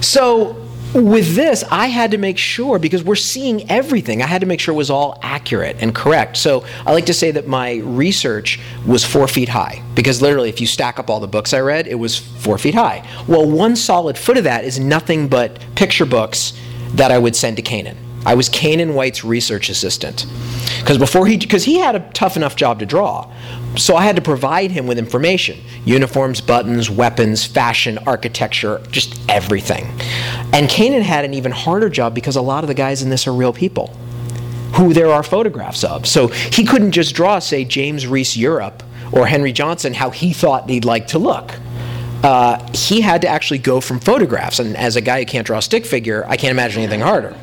so 0.00 0.65
with 1.02 1.34
this, 1.34 1.64
I 1.70 1.86
had 1.86 2.10
to 2.12 2.18
make 2.18 2.38
sure 2.38 2.78
because 2.78 3.02
we're 3.04 3.16
seeing 3.16 3.68
everything. 3.70 4.22
I 4.22 4.26
had 4.26 4.40
to 4.40 4.46
make 4.46 4.60
sure 4.60 4.74
it 4.74 4.76
was 4.76 4.90
all 4.90 5.18
accurate 5.22 5.76
and 5.80 5.94
correct. 5.94 6.36
So 6.36 6.64
I 6.86 6.92
like 6.92 7.06
to 7.06 7.14
say 7.14 7.30
that 7.32 7.46
my 7.46 7.76
research 7.76 8.60
was 8.86 9.04
four 9.04 9.28
feet 9.28 9.48
high 9.48 9.82
because 9.94 10.22
literally, 10.22 10.48
if 10.48 10.60
you 10.60 10.66
stack 10.66 10.98
up 10.98 11.10
all 11.10 11.20
the 11.20 11.28
books 11.28 11.52
I 11.52 11.60
read, 11.60 11.86
it 11.86 11.96
was 11.96 12.18
four 12.18 12.58
feet 12.58 12.74
high. 12.74 13.06
Well, 13.28 13.48
one 13.48 13.76
solid 13.76 14.16
foot 14.16 14.36
of 14.36 14.44
that 14.44 14.64
is 14.64 14.78
nothing 14.78 15.28
but 15.28 15.58
picture 15.74 16.06
books 16.06 16.52
that 16.94 17.10
I 17.10 17.18
would 17.18 17.36
send 17.36 17.56
to 17.56 17.62
Caanan. 17.62 17.96
I 18.26 18.34
was 18.34 18.50
Caanan 18.50 18.94
White's 18.94 19.24
research 19.24 19.68
assistant 19.68 20.26
because 20.80 20.98
before 20.98 21.26
he 21.26 21.36
because 21.36 21.64
he 21.64 21.78
had 21.78 21.94
a 21.94 22.00
tough 22.12 22.36
enough 22.36 22.56
job 22.56 22.80
to 22.80 22.86
draw, 22.86 23.32
so 23.76 23.94
I 23.94 24.04
had 24.04 24.16
to 24.16 24.22
provide 24.22 24.72
him 24.72 24.88
with 24.88 24.98
information: 24.98 25.60
uniforms, 25.84 26.40
buttons, 26.40 26.90
weapons, 26.90 27.46
fashion, 27.46 27.98
architecture, 28.06 28.82
just 28.90 29.18
everything. 29.30 29.84
And 30.52 30.68
Caanan 30.68 31.02
had 31.02 31.24
an 31.24 31.34
even 31.34 31.52
harder 31.52 31.88
job 31.88 32.14
because 32.14 32.34
a 32.34 32.42
lot 32.42 32.64
of 32.64 32.68
the 32.68 32.74
guys 32.74 33.00
in 33.00 33.10
this 33.10 33.28
are 33.28 33.32
real 33.32 33.52
people 33.52 33.96
who 34.74 34.92
there 34.92 35.10
are 35.12 35.22
photographs 35.22 35.84
of. 35.84 36.06
So 36.06 36.26
he 36.28 36.64
couldn't 36.64 36.92
just 36.92 37.14
draw, 37.14 37.38
say, 37.38 37.64
James 37.64 38.06
Reese 38.06 38.36
Europe 38.36 38.82
or 39.12 39.26
Henry 39.26 39.52
Johnson 39.52 39.94
how 39.94 40.10
he 40.10 40.32
thought 40.32 40.68
he'd 40.68 40.84
like 40.84 41.06
to 41.08 41.18
look. 41.18 41.52
Uh, 42.22 42.58
he 42.72 43.00
had 43.00 43.22
to 43.22 43.28
actually 43.28 43.58
go 43.58 43.80
from 43.80 44.00
photographs. 44.00 44.58
And 44.58 44.76
as 44.76 44.96
a 44.96 45.00
guy 45.00 45.20
who 45.20 45.26
can't 45.26 45.46
draw 45.46 45.58
a 45.58 45.62
stick 45.62 45.86
figure, 45.86 46.24
I 46.28 46.36
can't 46.36 46.50
imagine 46.50 46.82
anything 46.82 47.00
harder. 47.00 47.36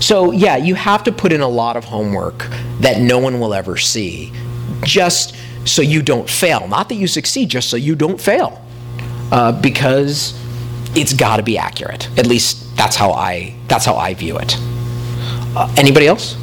So, 0.00 0.32
yeah, 0.32 0.56
you 0.56 0.74
have 0.74 1.04
to 1.04 1.12
put 1.12 1.32
in 1.32 1.40
a 1.40 1.48
lot 1.48 1.76
of 1.76 1.84
homework 1.84 2.46
that 2.80 3.00
no 3.00 3.18
one 3.18 3.40
will 3.40 3.54
ever 3.54 3.76
see 3.76 4.32
just 4.82 5.36
so 5.64 5.82
you 5.82 6.02
don't 6.02 6.28
fail. 6.28 6.66
Not 6.68 6.88
that 6.88 6.94
you 6.96 7.06
succeed, 7.06 7.50
just 7.50 7.68
so 7.70 7.76
you 7.76 7.94
don't 7.94 8.20
fail. 8.20 8.64
Uh, 9.30 9.52
because 9.52 10.34
it's 10.96 11.12
got 11.12 11.36
to 11.36 11.42
be 11.42 11.56
accurate. 11.56 12.08
At 12.18 12.26
least 12.26 12.76
that's 12.76 12.96
how 12.96 13.12
I 13.12 13.54
that's 13.68 13.84
how 13.84 13.94
I 13.94 14.14
view 14.14 14.38
it. 14.38 14.56
Uh, 15.54 15.72
anybody 15.76 16.06
else? 16.06 16.34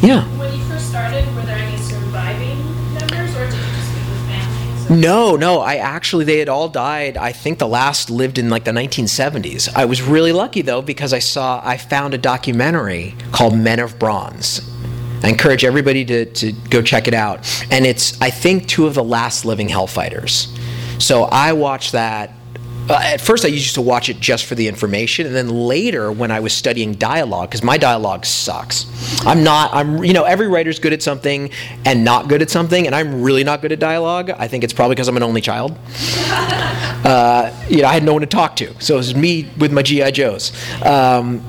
Yeah. 0.00 0.24
When 0.38 0.52
you 0.56 0.64
first 0.64 0.88
started, 0.88 1.26
were 1.34 1.42
there 1.42 1.58
any 1.58 1.76
surviving 1.76 2.58
members, 2.94 3.34
or 3.36 3.44
did 3.46 3.54
you 3.54 3.60
just 3.60 3.90
speak 3.90 4.06
with 4.08 4.24
families? 4.30 4.77
No, 4.90 5.36
no. 5.36 5.60
I 5.60 5.76
actually 5.76 6.24
they 6.24 6.38
had 6.38 6.48
all 6.48 6.68
died. 6.68 7.18
I 7.18 7.32
think 7.32 7.58
the 7.58 7.68
last 7.68 8.08
lived 8.08 8.38
in 8.38 8.48
like 8.48 8.64
the 8.64 8.70
1970s. 8.70 9.68
I 9.76 9.84
was 9.84 10.00
really 10.00 10.32
lucky 10.32 10.62
though 10.62 10.80
because 10.80 11.12
I 11.12 11.18
saw 11.18 11.60
I 11.62 11.76
found 11.76 12.14
a 12.14 12.18
documentary 12.18 13.14
called 13.30 13.54
Men 13.54 13.80
of 13.80 13.98
Bronze. 13.98 14.66
I 15.22 15.28
encourage 15.28 15.64
everybody 15.64 16.04
to, 16.06 16.24
to 16.24 16.52
go 16.70 16.80
check 16.80 17.06
it 17.06 17.12
out. 17.12 17.40
And 17.70 17.84
it's 17.84 18.18
I 18.22 18.30
think 18.30 18.66
two 18.66 18.86
of 18.86 18.94
the 18.94 19.04
last 19.04 19.44
living 19.44 19.68
hellfighters. 19.68 20.48
So 21.02 21.24
I 21.24 21.52
watched 21.52 21.92
that 21.92 22.32
uh, 22.88 23.00
at 23.02 23.20
first 23.20 23.44
I 23.44 23.48
used 23.48 23.74
to 23.74 23.82
watch 23.82 24.08
it 24.08 24.20
just 24.20 24.46
for 24.46 24.54
the 24.54 24.68
information, 24.68 25.26
and 25.26 25.34
then 25.34 25.48
later 25.48 26.10
when 26.10 26.30
I 26.30 26.40
was 26.40 26.52
studying 26.52 26.94
dialogue, 26.94 27.50
because 27.50 27.62
my 27.62 27.76
dialogue 27.76 28.24
sucks. 28.24 28.86
I'm 29.26 29.44
not. 29.44 29.72
I'm. 29.74 30.04
You 30.04 30.12
know, 30.12 30.24
every 30.24 30.48
writer's 30.48 30.78
good 30.78 30.92
at 30.92 31.02
something 31.02 31.50
and 31.84 32.04
not 32.04 32.28
good 32.28 32.42
at 32.42 32.50
something, 32.50 32.86
and 32.86 32.94
I'm 32.94 33.22
really 33.22 33.44
not 33.44 33.60
good 33.60 33.72
at 33.72 33.78
dialogue. 33.78 34.30
I 34.30 34.48
think 34.48 34.64
it's 34.64 34.72
probably 34.72 34.94
because 34.94 35.08
I'm 35.08 35.16
an 35.16 35.22
only 35.22 35.40
child. 35.40 35.76
Uh, 36.30 37.54
you 37.68 37.82
know, 37.82 37.88
I 37.88 37.92
had 37.92 38.02
no 38.02 38.12
one 38.12 38.22
to 38.22 38.26
talk 38.26 38.56
to, 38.56 38.74
so 38.80 38.94
it 38.94 38.98
was 38.98 39.14
me 39.14 39.48
with 39.58 39.72
my 39.72 39.82
GI 39.82 40.10
Joes. 40.12 40.52
Um, 40.84 41.42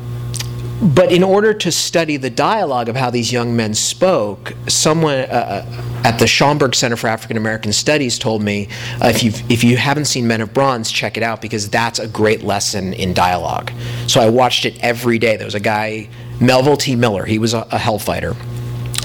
but 0.82 1.12
in 1.12 1.24
order 1.24 1.54
to 1.54 1.72
study 1.72 2.16
the 2.16 2.30
dialogue 2.30 2.88
of 2.88 2.96
how 2.96 3.10
these 3.10 3.32
young 3.32 3.56
men 3.56 3.74
spoke, 3.74 4.54
someone 4.68 5.16
uh, 5.16 5.66
uh, 5.66 6.02
at 6.06 6.20
the 6.20 6.26
Schomburg 6.26 6.74
Center 6.74 6.96
for 6.96 7.08
African 7.08 7.36
American 7.36 7.74
Studies 7.74 8.18
told 8.18 8.42
me 8.42 8.70
uh, 9.02 9.08
if, 9.08 9.22
you 9.22 9.32
if 9.50 9.64
you 9.64 9.76
haven't 9.76 10.06
seen 10.06 10.26
Men 10.26 10.40
of 10.40 10.54
Bronze, 10.54 10.90
check 10.90 11.18
it 11.18 11.24
out 11.24 11.42
because 11.42 11.70
that's 11.70 12.00
a 12.00 12.08
great 12.08 12.44
lesson 12.44 12.94
in 12.94 13.14
dialogue. 13.14 13.72
So 14.08 14.22
I 14.22 14.30
watched 14.30 14.66
it 14.66 14.82
every 14.82 15.20
day. 15.20 15.36
There 15.36 15.46
was 15.46 15.56
a 15.56 15.60
guy, 15.60 16.08
Melville 16.40 16.78
T. 16.78 16.96
Miller, 16.96 17.26
he 17.26 17.40
was 17.40 17.54
a, 17.54 17.62
a 17.72 17.78
hellfighter. 17.78 18.38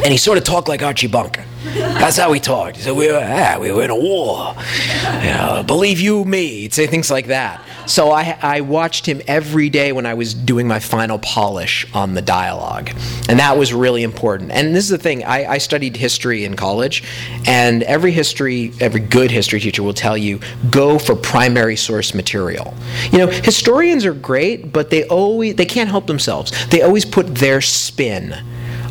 And 0.03 0.13
he 0.13 0.17
sort 0.17 0.39
of 0.39 0.45
talked 0.45 0.69
like 0.69 0.83
Archie 0.83 1.07
Bunker. 1.07 1.45
That's 1.65 2.17
how 2.17 2.33
he 2.33 2.41
talked. 2.41 2.77
He 2.77 2.83
said, 2.83 2.97
we 2.97 3.11
were, 3.11 3.21
ah, 3.23 3.59
we 3.59 3.73
were 3.73 3.85
in 3.85 3.91
a 3.91 3.97
war. 3.97 4.55
You 5.23 5.31
know, 5.31 5.65
believe 5.67 6.01
you 6.01 6.25
me. 6.25 6.63
He'd 6.63 6.75
say 6.75 6.87
things 6.87 7.11
like 7.11 7.29
that. 7.29 7.65
So 7.87 8.11
I, 8.11 8.39
I 8.41 8.61
watched 8.63 9.07
him 9.07 9.21
every 9.27 9.69
day 9.69 9.93
when 9.93 10.07
I 10.07 10.15
was 10.15 10.33
doing 10.35 10.67
my 10.67 10.79
final 10.79 11.19
polish 11.19 11.87
on 11.95 12.15
the 12.15 12.23
dialogue. 12.23 12.91
And 13.29 13.39
that 13.39 13.57
was 13.57 13.73
really 13.73 14.03
important. 14.03 14.53
And 14.53 14.75
this 14.75 14.85
is 14.85 14.91
the 14.91 14.99
thing 14.99 15.25
I, 15.25 15.53
I 15.53 15.59
studied 15.59 15.97
history 15.97 16.45
in 16.45 16.57
college, 16.57 17.05
and 17.47 17.83
every 17.83 18.13
history, 18.13 18.73
every 18.81 19.01
good 19.01 19.31
history 19.31 19.61
teacher 19.61 19.83
will 19.83 19.95
tell 19.95 20.17
you 20.17 20.41
go 20.71 20.99
for 20.99 21.15
primary 21.15 21.77
source 21.77 22.15
material. 22.15 22.75
You 23.13 23.19
know, 23.19 23.27
historians 23.27 24.05
are 24.07 24.15
great, 24.15 24.73
but 24.73 24.91
they 24.91 25.07
always 25.09 25.57
they 25.57 25.67
can't 25.67 25.91
help 25.91 26.07
themselves. 26.07 26.53
They 26.69 26.83
always 26.83 27.05
put 27.05 27.35
their 27.35 27.61
spin 27.61 28.35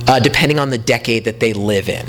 uh, 0.07 0.19
depending 0.19 0.59
on 0.59 0.69
the 0.69 0.77
decade 0.77 1.25
that 1.25 1.39
they 1.39 1.53
live 1.53 1.89
in. 1.89 2.05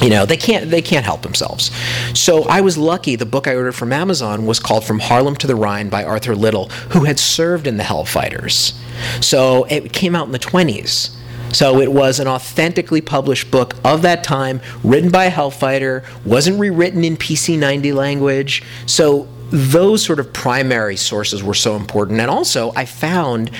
You 0.00 0.10
know 0.10 0.26
they 0.26 0.36
can't 0.36 0.70
they 0.70 0.82
can't 0.82 1.06
help 1.06 1.22
themselves. 1.22 1.70
So 2.12 2.44
i 2.44 2.60
was 2.60 2.76
lucky 2.76 3.16
the 3.16 3.24
book 3.24 3.48
i 3.48 3.54
ordered 3.54 3.72
from 3.72 3.94
amazon 3.94 4.44
was 4.44 4.60
called 4.60 4.84
from 4.84 4.98
harlem 4.98 5.36
to 5.36 5.46
the 5.46 5.56
rhine 5.56 5.88
by 5.88 6.04
arthur 6.04 6.36
little 6.36 6.68
who 6.90 7.04
had 7.04 7.18
served 7.18 7.66
in 7.66 7.78
the 7.78 7.82
hellfighters. 7.82 8.78
So 9.24 9.64
it 9.64 9.94
came 9.94 10.14
out 10.14 10.26
in 10.26 10.32
the 10.32 10.38
20s 10.38 11.16
so 11.52 11.80
it 11.80 11.92
was 11.92 12.20
an 12.20 12.28
authentically 12.28 13.00
published 13.00 13.50
book 13.50 13.74
of 13.84 14.02
that 14.02 14.24
time 14.24 14.60
written 14.82 15.10
by 15.10 15.26
a 15.26 15.30
hellfighter 15.30 16.04
wasn't 16.24 16.58
rewritten 16.60 17.04
in 17.04 17.16
pc 17.16 17.58
90 17.58 17.92
language. 17.92 18.62
So 18.86 19.28
those 19.50 20.04
sort 20.04 20.18
of 20.18 20.32
primary 20.32 20.96
sources 20.96 21.42
were 21.42 21.54
so 21.54 21.76
important. 21.76 22.20
And 22.20 22.30
also 22.30 22.72
i 22.76 22.84
found 22.84 23.50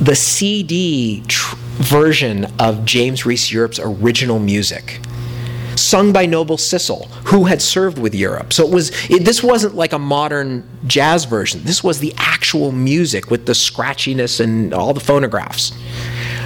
the 0.00 0.14
cd 0.14 1.22
tr- 1.26 1.56
version 1.76 2.46
of 2.58 2.84
james 2.84 3.26
reese 3.26 3.50
europe's 3.52 3.80
original 3.82 4.38
music 4.38 5.00
sung 5.78 6.12
by 6.12 6.26
Noble 6.26 6.56
Sissle, 6.56 7.06
who 7.26 7.44
had 7.44 7.60
served 7.60 7.98
with 7.98 8.14
Europe. 8.14 8.52
So 8.52 8.66
it 8.66 8.72
was 8.72 8.90
it, 9.10 9.24
this 9.24 9.42
wasn't 9.42 9.74
like 9.74 9.92
a 9.92 9.98
modern 9.98 10.64
jazz 10.86 11.24
version. 11.24 11.62
This 11.64 11.84
was 11.84 12.00
the 12.00 12.14
actual 12.16 12.72
music 12.72 13.30
with 13.30 13.46
the 13.46 13.52
scratchiness 13.52 14.40
and 14.40 14.72
all 14.72 14.94
the 14.94 15.00
phonographs. 15.00 15.72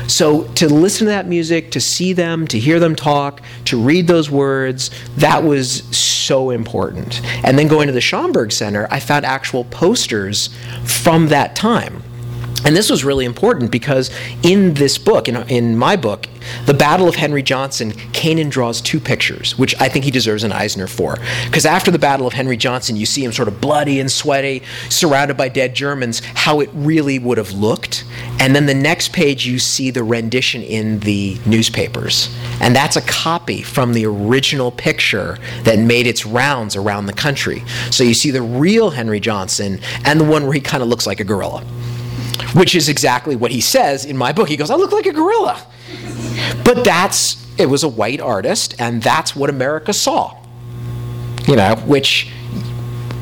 So 0.08 0.44
to 0.54 0.68
listen 0.68 1.06
to 1.06 1.10
that 1.12 1.28
music, 1.28 1.70
to 1.72 1.80
see 1.80 2.12
them, 2.12 2.46
to 2.48 2.58
hear 2.58 2.80
them 2.80 2.96
talk, 2.96 3.42
to 3.66 3.80
read 3.80 4.08
those 4.08 4.28
words, 4.28 4.90
that 5.16 5.44
was 5.44 5.84
so 5.96 6.50
important. 6.50 7.20
And 7.44 7.56
then 7.58 7.68
going 7.68 7.86
to 7.86 7.92
the 7.92 8.00
Schomburg 8.00 8.52
Center, 8.52 8.88
I 8.90 8.98
found 8.98 9.24
actual 9.24 9.64
posters 9.64 10.48
from 10.84 11.28
that 11.28 11.54
time. 11.54 12.02
And 12.64 12.76
this 12.76 12.90
was 12.90 13.04
really 13.04 13.24
important 13.24 13.70
because 13.70 14.10
in 14.42 14.74
this 14.74 14.98
book, 14.98 15.28
in, 15.28 15.36
in 15.48 15.78
my 15.78 15.96
book, 15.96 16.26
The 16.66 16.74
Battle 16.74 17.08
of 17.08 17.14
Henry 17.14 17.42
Johnson, 17.42 17.92
Caanan 18.12 18.50
draws 18.50 18.82
two 18.82 19.00
pictures, 19.00 19.58
which 19.58 19.74
I 19.80 19.88
think 19.88 20.04
he 20.04 20.10
deserves 20.10 20.44
an 20.44 20.52
Eisner 20.52 20.86
for. 20.86 21.16
Because 21.46 21.64
after 21.64 21.90
the 21.90 21.98
Battle 21.98 22.26
of 22.26 22.34
Henry 22.34 22.58
Johnson, 22.58 22.96
you 22.96 23.06
see 23.06 23.24
him 23.24 23.32
sort 23.32 23.48
of 23.48 23.62
bloody 23.62 23.98
and 23.98 24.12
sweaty, 24.12 24.62
surrounded 24.90 25.38
by 25.38 25.48
dead 25.48 25.74
Germans, 25.74 26.20
how 26.20 26.60
it 26.60 26.68
really 26.74 27.18
would 27.18 27.38
have 27.38 27.52
looked. 27.52 28.04
And 28.38 28.54
then 28.54 28.66
the 28.66 28.74
next 28.74 29.14
page, 29.14 29.46
you 29.46 29.58
see 29.58 29.90
the 29.90 30.04
rendition 30.04 30.62
in 30.62 31.00
the 31.00 31.38
newspapers. 31.46 32.34
And 32.60 32.76
that's 32.76 32.96
a 32.96 33.02
copy 33.02 33.62
from 33.62 33.94
the 33.94 34.04
original 34.04 34.70
picture 34.70 35.38
that 35.64 35.78
made 35.78 36.06
its 36.06 36.26
rounds 36.26 36.76
around 36.76 37.06
the 37.06 37.14
country. 37.14 37.62
So 37.90 38.04
you 38.04 38.14
see 38.14 38.30
the 38.30 38.42
real 38.42 38.90
Henry 38.90 39.18
Johnson 39.18 39.80
and 40.04 40.20
the 40.20 40.24
one 40.24 40.44
where 40.44 40.52
he 40.52 40.60
kind 40.60 40.82
of 40.82 40.90
looks 40.90 41.06
like 41.06 41.20
a 41.20 41.24
gorilla 41.24 41.64
which 42.54 42.74
is 42.74 42.88
exactly 42.88 43.36
what 43.36 43.50
he 43.50 43.60
says 43.60 44.04
in 44.04 44.16
my 44.16 44.32
book. 44.32 44.48
He 44.48 44.56
goes, 44.56 44.70
I 44.70 44.76
look 44.76 44.92
like 44.92 45.06
a 45.06 45.12
gorilla. 45.12 45.64
But 46.64 46.84
that's, 46.84 47.46
it 47.58 47.66
was 47.66 47.82
a 47.82 47.88
white 47.88 48.20
artist, 48.20 48.74
and 48.78 49.02
that's 49.02 49.34
what 49.36 49.50
America 49.50 49.92
saw. 49.92 50.36
You 51.46 51.56
know, 51.56 51.76
which 51.86 52.30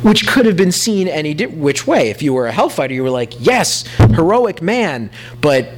which 0.02 0.28
could 0.28 0.46
have 0.46 0.56
been 0.56 0.72
seen 0.72 1.08
any 1.08 1.34
di- 1.34 1.46
which 1.46 1.86
way. 1.86 2.08
If 2.10 2.22
you 2.22 2.32
were 2.32 2.46
a 2.46 2.52
hellfighter, 2.52 2.92
you 2.92 3.02
were 3.02 3.10
like, 3.10 3.34
yes, 3.38 3.84
heroic 3.96 4.62
man. 4.62 5.10
But 5.40 5.70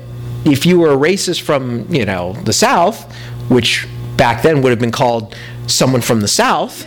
if 0.44 0.66
you 0.66 0.78
were 0.78 0.90
a 0.90 0.96
racist 0.96 1.40
from, 1.40 1.86
you 1.92 2.04
know, 2.04 2.34
the 2.44 2.52
South, 2.52 3.10
which 3.48 3.88
back 4.16 4.42
then 4.42 4.60
would 4.62 4.70
have 4.70 4.78
been 4.78 4.92
called 4.92 5.34
someone 5.66 6.02
from 6.02 6.20
the 6.20 6.28
South, 6.28 6.86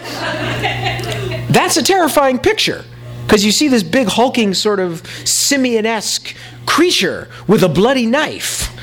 that's 1.50 1.78
a 1.78 1.84
terrifying 1.84 2.38
picture. 2.38 2.86
Because 3.26 3.44
you 3.44 3.52
see 3.52 3.68
this 3.68 3.84
big 3.84 4.08
hulking 4.08 4.54
sort 4.54 4.80
of 4.80 5.06
simian 5.26 5.86
esque 5.86 6.36
creature 6.74 7.28
with 7.48 7.62
a 7.62 7.70
bloody 7.70 8.08
knife. 8.08 8.76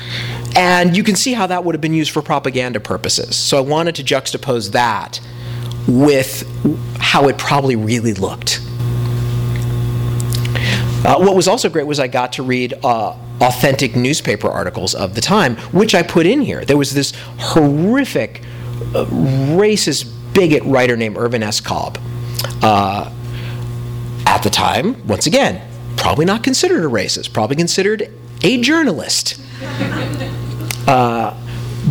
And 0.55 0.95
you 0.95 1.03
can 1.03 1.17
see 1.17 1.33
how 1.33 1.47
that 1.47 1.65
would 1.65 1.75
have 1.75 1.81
been 1.81 1.93
used 1.93 2.11
for 2.11 2.21
propaganda 2.21 2.79
purposes. 2.79 3.35
So 3.35 3.57
I 3.57 3.61
wanted 3.61 3.95
to 3.95 4.03
juxtapose 4.03 4.71
that 4.71 5.19
with 5.89 6.47
how 6.99 7.27
it 7.27 7.37
probably 7.37 7.75
really 7.75 8.13
looked. 8.13 8.61
Uh, 11.03 11.17
what 11.17 11.35
was 11.35 11.49
also 11.49 11.67
great 11.67 11.85
was 11.85 11.99
I 11.99 12.07
got 12.07 12.31
to 12.33 12.43
read 12.43 12.75
uh, 12.81 13.17
authentic 13.41 13.93
newspaper 13.93 14.49
articles 14.49 14.95
of 14.95 15.13
the 15.13 15.21
time, 15.21 15.57
which 15.73 15.93
I 15.93 16.01
put 16.01 16.25
in 16.25 16.39
here. 16.39 16.63
There 16.63 16.77
was 16.77 16.93
this 16.93 17.11
horrific, 17.39 18.41
uh, 18.95 19.05
racist, 19.57 20.09
bigot 20.33 20.63
writer 20.63 20.95
named 20.95 21.17
Irvin 21.17 21.43
S. 21.43 21.59
Cobb. 21.59 21.97
Uh, 22.61 23.11
at 24.25 24.43
the 24.43 24.49
time, 24.49 25.05
once 25.07 25.27
again, 25.27 25.61
probably 26.01 26.25
not 26.25 26.43
considered 26.43 26.83
a 26.83 26.87
racist, 26.87 27.31
probably 27.31 27.55
considered 27.55 28.11
a 28.43 28.59
journalist. 28.61 29.39
Uh, 30.87 31.37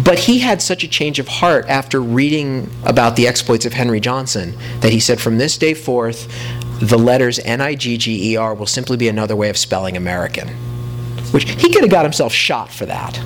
but 0.04 0.18
he 0.18 0.40
had 0.40 0.60
such 0.60 0.82
a 0.82 0.88
change 0.88 1.20
of 1.20 1.28
heart 1.28 1.64
after 1.68 2.02
reading 2.02 2.68
about 2.84 3.14
the 3.14 3.28
exploits 3.28 3.64
of 3.64 3.72
Henry 3.72 4.00
Johnson 4.00 4.58
that 4.80 4.92
he 4.92 4.98
said, 4.98 5.20
from 5.20 5.38
this 5.38 5.56
day 5.56 5.74
forth, 5.74 6.28
the 6.80 6.98
letters 6.98 7.38
N 7.38 7.60
I 7.60 7.76
G 7.76 7.96
G 7.96 8.32
E 8.32 8.36
R 8.36 8.52
will 8.52 8.66
simply 8.66 8.96
be 8.96 9.08
another 9.08 9.36
way 9.36 9.48
of 9.48 9.56
spelling 9.56 9.96
American. 9.96 10.48
Which 11.30 11.48
he 11.48 11.72
could 11.72 11.82
have 11.82 11.90
got 11.90 12.04
himself 12.04 12.32
shot 12.32 12.70
for 12.70 12.84
that. 12.86 13.18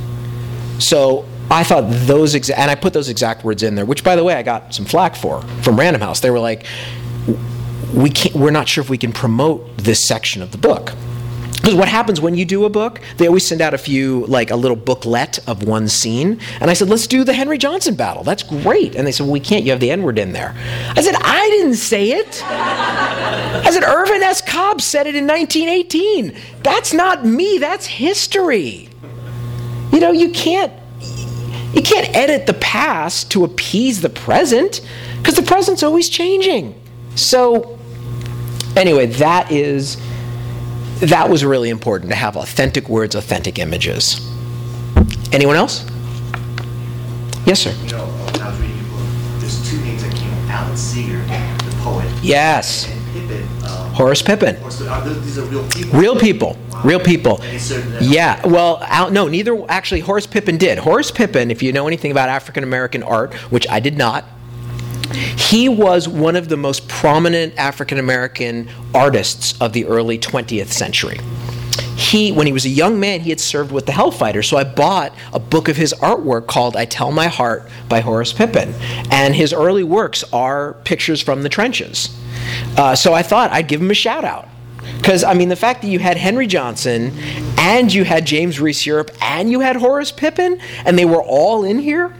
So 0.78 1.26
I 1.50 1.64
thought 1.64 1.84
those 1.88 2.34
exact, 2.34 2.60
and 2.60 2.70
I 2.70 2.74
put 2.74 2.92
those 2.92 3.08
exact 3.08 3.42
words 3.42 3.62
in 3.62 3.74
there, 3.74 3.86
which 3.86 4.04
by 4.04 4.16
the 4.16 4.22
way 4.22 4.34
I 4.34 4.42
got 4.42 4.74
some 4.74 4.84
flack 4.84 5.16
for 5.16 5.40
from 5.62 5.80
Random 5.80 6.02
House. 6.02 6.20
They 6.20 6.30
were 6.30 6.40
like, 6.40 6.66
we 7.94 8.10
can't, 8.10 8.34
we're 8.34 8.50
not 8.50 8.68
sure 8.68 8.82
if 8.82 8.90
we 8.90 8.98
can 8.98 9.12
promote 9.12 9.76
this 9.76 10.06
section 10.06 10.42
of 10.42 10.52
the 10.52 10.58
book. 10.58 10.92
Because 11.64 11.78
what 11.78 11.88
happens 11.88 12.20
when 12.20 12.34
you 12.34 12.44
do 12.44 12.66
a 12.66 12.68
book, 12.68 13.00
they 13.16 13.26
always 13.26 13.46
send 13.46 13.62
out 13.62 13.72
a 13.72 13.78
few, 13.78 14.26
like 14.26 14.50
a 14.50 14.56
little 14.56 14.76
booklet 14.76 15.38
of 15.48 15.62
one 15.62 15.88
scene. 15.88 16.38
And 16.60 16.70
I 16.70 16.74
said, 16.74 16.90
let's 16.90 17.06
do 17.06 17.24
the 17.24 17.32
Henry 17.32 17.56
Johnson 17.56 17.94
battle. 17.94 18.22
That's 18.22 18.42
great. 18.42 18.94
And 18.94 19.06
they 19.06 19.12
said, 19.12 19.24
well, 19.24 19.32
we 19.32 19.40
can't. 19.40 19.64
You 19.64 19.70
have 19.70 19.80
the 19.80 19.90
N 19.90 20.02
word 20.02 20.18
in 20.18 20.32
there. 20.32 20.54
I 20.94 21.00
said, 21.00 21.14
I 21.22 21.48
didn't 21.48 21.76
say 21.76 22.10
it. 22.10 22.42
I 22.44 23.70
said, 23.70 23.82
Irvin 23.82 24.22
S. 24.22 24.42
Cobb 24.42 24.82
said 24.82 25.06
it 25.06 25.14
in 25.14 25.26
1918. 25.26 26.36
That's 26.62 26.92
not 26.92 27.24
me. 27.24 27.56
That's 27.56 27.86
history. 27.86 28.90
You 29.90 30.00
know, 30.00 30.12
you 30.12 30.32
can't. 30.32 30.72
You 31.00 31.82
can't 31.82 32.14
edit 32.14 32.46
the 32.46 32.54
past 32.54 33.30
to 33.30 33.42
appease 33.42 34.02
the 34.02 34.10
present 34.10 34.82
because 35.16 35.36
the 35.36 35.42
present's 35.42 35.82
always 35.82 36.10
changing. 36.10 36.78
So, 37.14 37.73
anyway, 38.76 39.06
that 39.06 39.50
is 39.50 39.96
that 41.00 41.28
was 41.28 41.44
really 41.44 41.70
important 41.70 42.10
to 42.10 42.16
have 42.16 42.36
authentic 42.36 42.88
words, 42.88 43.14
authentic 43.14 43.58
images. 43.58 44.20
Anyone 45.32 45.56
else? 45.56 45.84
Yes, 47.46 47.60
sir. 47.60 47.74
You 47.84 47.90
know, 47.92 48.04
when 48.06 48.40
I 48.42 48.48
was 48.50 48.58
reading 48.60 48.76
your 48.76 48.86
book, 48.86 49.40
there's 49.40 49.70
two 49.70 49.78
names 49.80 50.02
that 50.02 50.14
came 50.14 50.32
up. 50.32 50.50
Alan 50.50 50.76
Seeger, 50.76 51.18
the 51.18 51.76
poet, 51.82 52.06
Yes. 52.22 52.88
and 52.88 53.12
Pippin. 53.12 53.48
Um, 53.64 53.92
Horace 53.92 54.22
Pippin. 54.22 54.56
or 54.62 54.70
so- 54.70 54.88
are 54.88 55.02
those- 55.02 55.22
these 55.24 55.36
are 55.38 55.42
real 55.42 55.64
people. 55.68 55.98
Real 55.98 56.16
people. 56.16 56.56
Real 56.84 57.00
people. 57.00 57.36
And 57.42 57.52
he 57.52 57.58
served 57.58 57.86
in 57.86 57.92
that- 57.94 58.02
Yeah, 58.02 58.46
well, 58.46 58.82
Al, 58.88 59.10
no, 59.10 59.26
neither. 59.28 59.58
Actually, 59.68 60.00
Horace 60.00 60.26
Pippin 60.26 60.56
did. 60.56 60.78
Horace 60.78 61.10
Pippin, 61.10 61.50
if 61.50 61.62
you 61.62 61.72
know 61.72 61.86
anything 61.86 62.10
about 62.10 62.28
African 62.28 62.62
American 62.62 63.02
art, 63.02 63.34
which 63.50 63.66
I 63.68 63.80
did 63.80 63.96
not, 63.98 64.24
he 65.14 65.68
was 65.68 66.08
one 66.08 66.36
of 66.36 66.48
the 66.48 66.56
most 66.56 66.88
prominent 66.88 67.56
African 67.56 67.98
American 67.98 68.68
artists 68.94 69.60
of 69.60 69.72
the 69.72 69.86
early 69.86 70.18
20th 70.18 70.68
century. 70.68 71.20
He, 71.96 72.32
when 72.32 72.46
he 72.46 72.52
was 72.52 72.64
a 72.64 72.70
young 72.70 72.98
man, 72.98 73.20
he 73.20 73.30
had 73.30 73.40
served 73.40 73.72
with 73.72 73.86
the 73.86 73.92
Hellfighters. 73.92 74.46
So 74.46 74.56
I 74.56 74.64
bought 74.64 75.12
a 75.32 75.38
book 75.38 75.68
of 75.68 75.76
his 75.76 75.92
artwork 75.94 76.46
called 76.46 76.76
"I 76.76 76.84
Tell 76.84 77.12
My 77.12 77.28
Heart" 77.28 77.68
by 77.88 78.00
Horace 78.00 78.32
Pippin, 78.32 78.74
and 79.10 79.34
his 79.34 79.52
early 79.52 79.84
works 79.84 80.24
are 80.32 80.74
pictures 80.84 81.20
from 81.20 81.42
the 81.42 81.48
trenches. 81.48 82.16
Uh, 82.76 82.94
so 82.94 83.14
I 83.14 83.22
thought 83.22 83.50
I'd 83.52 83.68
give 83.68 83.80
him 83.80 83.90
a 83.90 83.94
shout 83.94 84.24
out. 84.24 84.48
Because, 84.98 85.24
I 85.24 85.34
mean, 85.34 85.48
the 85.48 85.56
fact 85.56 85.82
that 85.82 85.88
you 85.88 85.98
had 85.98 86.16
Henry 86.16 86.46
Johnson 86.46 87.12
and 87.58 87.92
you 87.92 88.04
had 88.04 88.26
James 88.26 88.60
Reese 88.60 88.86
Europe 88.86 89.10
and 89.20 89.50
you 89.50 89.60
had 89.60 89.76
Horace 89.76 90.12
Pippin 90.12 90.60
and 90.84 90.98
they 90.98 91.04
were 91.04 91.22
all 91.22 91.64
in 91.64 91.78
here. 91.78 92.14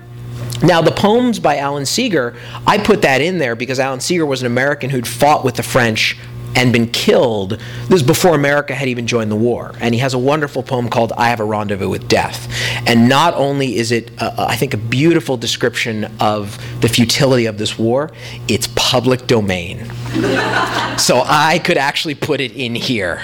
Now, 0.65 0.81
the 0.81 0.93
poems 0.93 1.39
by 1.39 1.59
Alan 1.59 1.85
Seeger, 1.85 2.35
I 2.67 2.79
put 2.79 3.03
that 3.03 3.21
in 3.21 3.37
there 3.37 3.55
because 3.55 3.79
Alan 3.79 4.01
Seeger 4.01 4.25
was 4.25 4.41
an 4.41 4.47
American 4.47 4.89
who'd 4.89 5.07
fought 5.07 5.45
with 5.45 5.57
the 5.57 5.63
French 5.63 6.17
and 6.57 6.73
been 6.73 6.87
killed. 6.89 7.61
This 7.89 8.01
is 8.01 8.03
before 8.03 8.35
America 8.35 8.75
had 8.75 8.89
even 8.89 9.07
joined 9.07 9.31
the 9.31 9.37
war. 9.37 9.75
And 9.81 9.95
he 9.95 10.01
has 10.01 10.15
a 10.15 10.19
wonderful 10.19 10.63
poem 10.63 10.89
called 10.89 11.13
I 11.19 11.29
Have 11.29 11.41
a 11.41 11.45
Rendezvous 11.45 11.91
with 11.91 12.09
Death. 12.09 12.49
And 12.87 13.11
not 13.11 13.35
only 13.35 13.77
is 13.77 13.93
it, 13.93 14.11
uh, 14.23 14.47
I 14.49 14.57
think, 14.57 14.73
a 14.73 14.79
beautiful 14.79 15.37
description 15.37 16.07
of 16.19 16.59
the 16.81 16.89
futility 16.89 17.45
of 17.45 17.59
this 17.59 17.79
war, 17.79 18.11
it's 18.49 18.69
public 18.75 19.27
domain. 19.27 19.85
so 20.97 21.23
I 21.27 21.61
could 21.63 21.77
actually 21.77 22.15
put 22.15 22.41
it 22.41 22.53
in 22.53 22.75
here. 22.75 23.21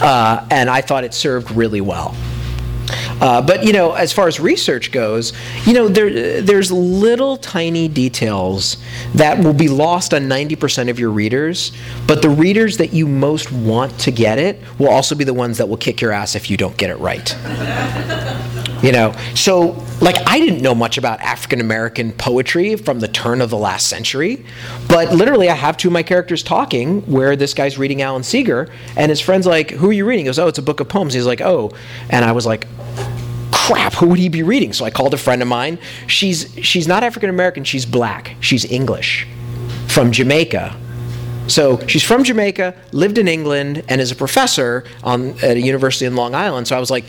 Uh, 0.00 0.46
and 0.50 0.70
I 0.70 0.80
thought 0.80 1.02
it 1.02 1.14
served 1.14 1.50
really 1.50 1.80
well. 1.80 2.14
Uh, 3.20 3.40
but 3.40 3.64
you 3.64 3.72
know, 3.72 3.92
as 3.92 4.12
far 4.12 4.28
as 4.28 4.38
research 4.38 4.92
goes, 4.92 5.32
you 5.64 5.72
know, 5.72 5.88
there 5.88 6.40
there's 6.40 6.70
little 6.70 7.36
tiny 7.36 7.88
details 7.88 8.76
that 9.14 9.38
will 9.38 9.54
be 9.54 9.68
lost 9.68 10.14
on 10.14 10.22
90% 10.22 10.90
of 10.90 10.98
your 10.98 11.10
readers, 11.10 11.72
but 12.06 12.22
the 12.22 12.30
readers 12.30 12.76
that 12.76 12.92
you 12.92 13.06
most 13.06 13.50
want 13.52 13.98
to 14.00 14.10
get 14.10 14.38
it 14.38 14.60
will 14.78 14.90
also 14.90 15.14
be 15.14 15.24
the 15.24 15.34
ones 15.34 15.58
that 15.58 15.68
will 15.68 15.76
kick 15.76 16.00
your 16.00 16.12
ass 16.12 16.34
if 16.34 16.50
you 16.50 16.56
don't 16.56 16.76
get 16.76 16.90
it 16.90 16.96
right. 16.96 17.34
you 18.86 18.92
know, 18.92 19.12
so 19.34 19.72
like 20.00 20.16
I 20.28 20.38
didn't 20.38 20.62
know 20.62 20.74
much 20.74 20.96
about 20.96 21.20
African 21.20 21.60
American 21.60 22.12
poetry 22.12 22.76
from 22.76 23.00
the 23.00 23.08
turn 23.08 23.40
of 23.40 23.50
the 23.50 23.56
last 23.56 23.88
century, 23.88 24.46
but 24.88 25.12
literally 25.12 25.50
I 25.50 25.54
have 25.54 25.76
two 25.76 25.88
of 25.88 25.92
my 25.92 26.04
characters 26.04 26.44
talking 26.44 27.02
where 27.02 27.34
this 27.34 27.52
guy's 27.52 27.78
reading 27.78 28.00
Alan 28.00 28.22
Seeger, 28.22 28.68
and 28.96 29.10
his 29.10 29.20
friend's 29.20 29.44
like, 29.44 29.72
"Who 29.72 29.90
are 29.90 29.92
you 29.92 30.06
reading?" 30.06 30.24
He 30.24 30.28
goes, 30.28 30.38
"Oh, 30.38 30.46
it's 30.46 30.58
a 30.58 30.62
book 30.62 30.78
of 30.78 30.88
poems." 30.88 31.14
He's 31.14 31.26
like, 31.26 31.40
"Oh," 31.40 31.72
and 32.10 32.24
I 32.24 32.30
was 32.30 32.46
like, 32.46 32.68
crap, 33.50 33.94
who 33.94 34.06
would 34.06 34.20
he 34.20 34.28
be 34.28 34.44
reading? 34.44 34.72
So 34.72 34.84
I 34.84 34.90
called 34.90 35.12
a 35.12 35.18
friend 35.18 35.42
of 35.42 35.48
mine. 35.48 35.80
She's 36.06 36.54
she's 36.62 36.86
not 36.86 37.02
African 37.02 37.28
American, 37.28 37.64
she's 37.64 37.84
black. 37.84 38.36
She's 38.38 38.64
English 38.64 39.26
from 39.88 40.12
Jamaica. 40.12 40.76
So 41.48 41.84
she's 41.88 42.04
from 42.04 42.22
Jamaica, 42.22 42.74
lived 42.92 43.18
in 43.18 43.26
England, 43.26 43.82
and 43.88 44.00
is 44.00 44.12
a 44.12 44.16
professor 44.16 44.84
on, 45.02 45.30
at 45.42 45.56
a 45.56 45.60
university 45.60 46.04
in 46.04 46.14
Long 46.14 46.34
Island. 46.34 46.68
So 46.68 46.76
I 46.76 46.80
was 46.80 46.90
like, 46.90 47.04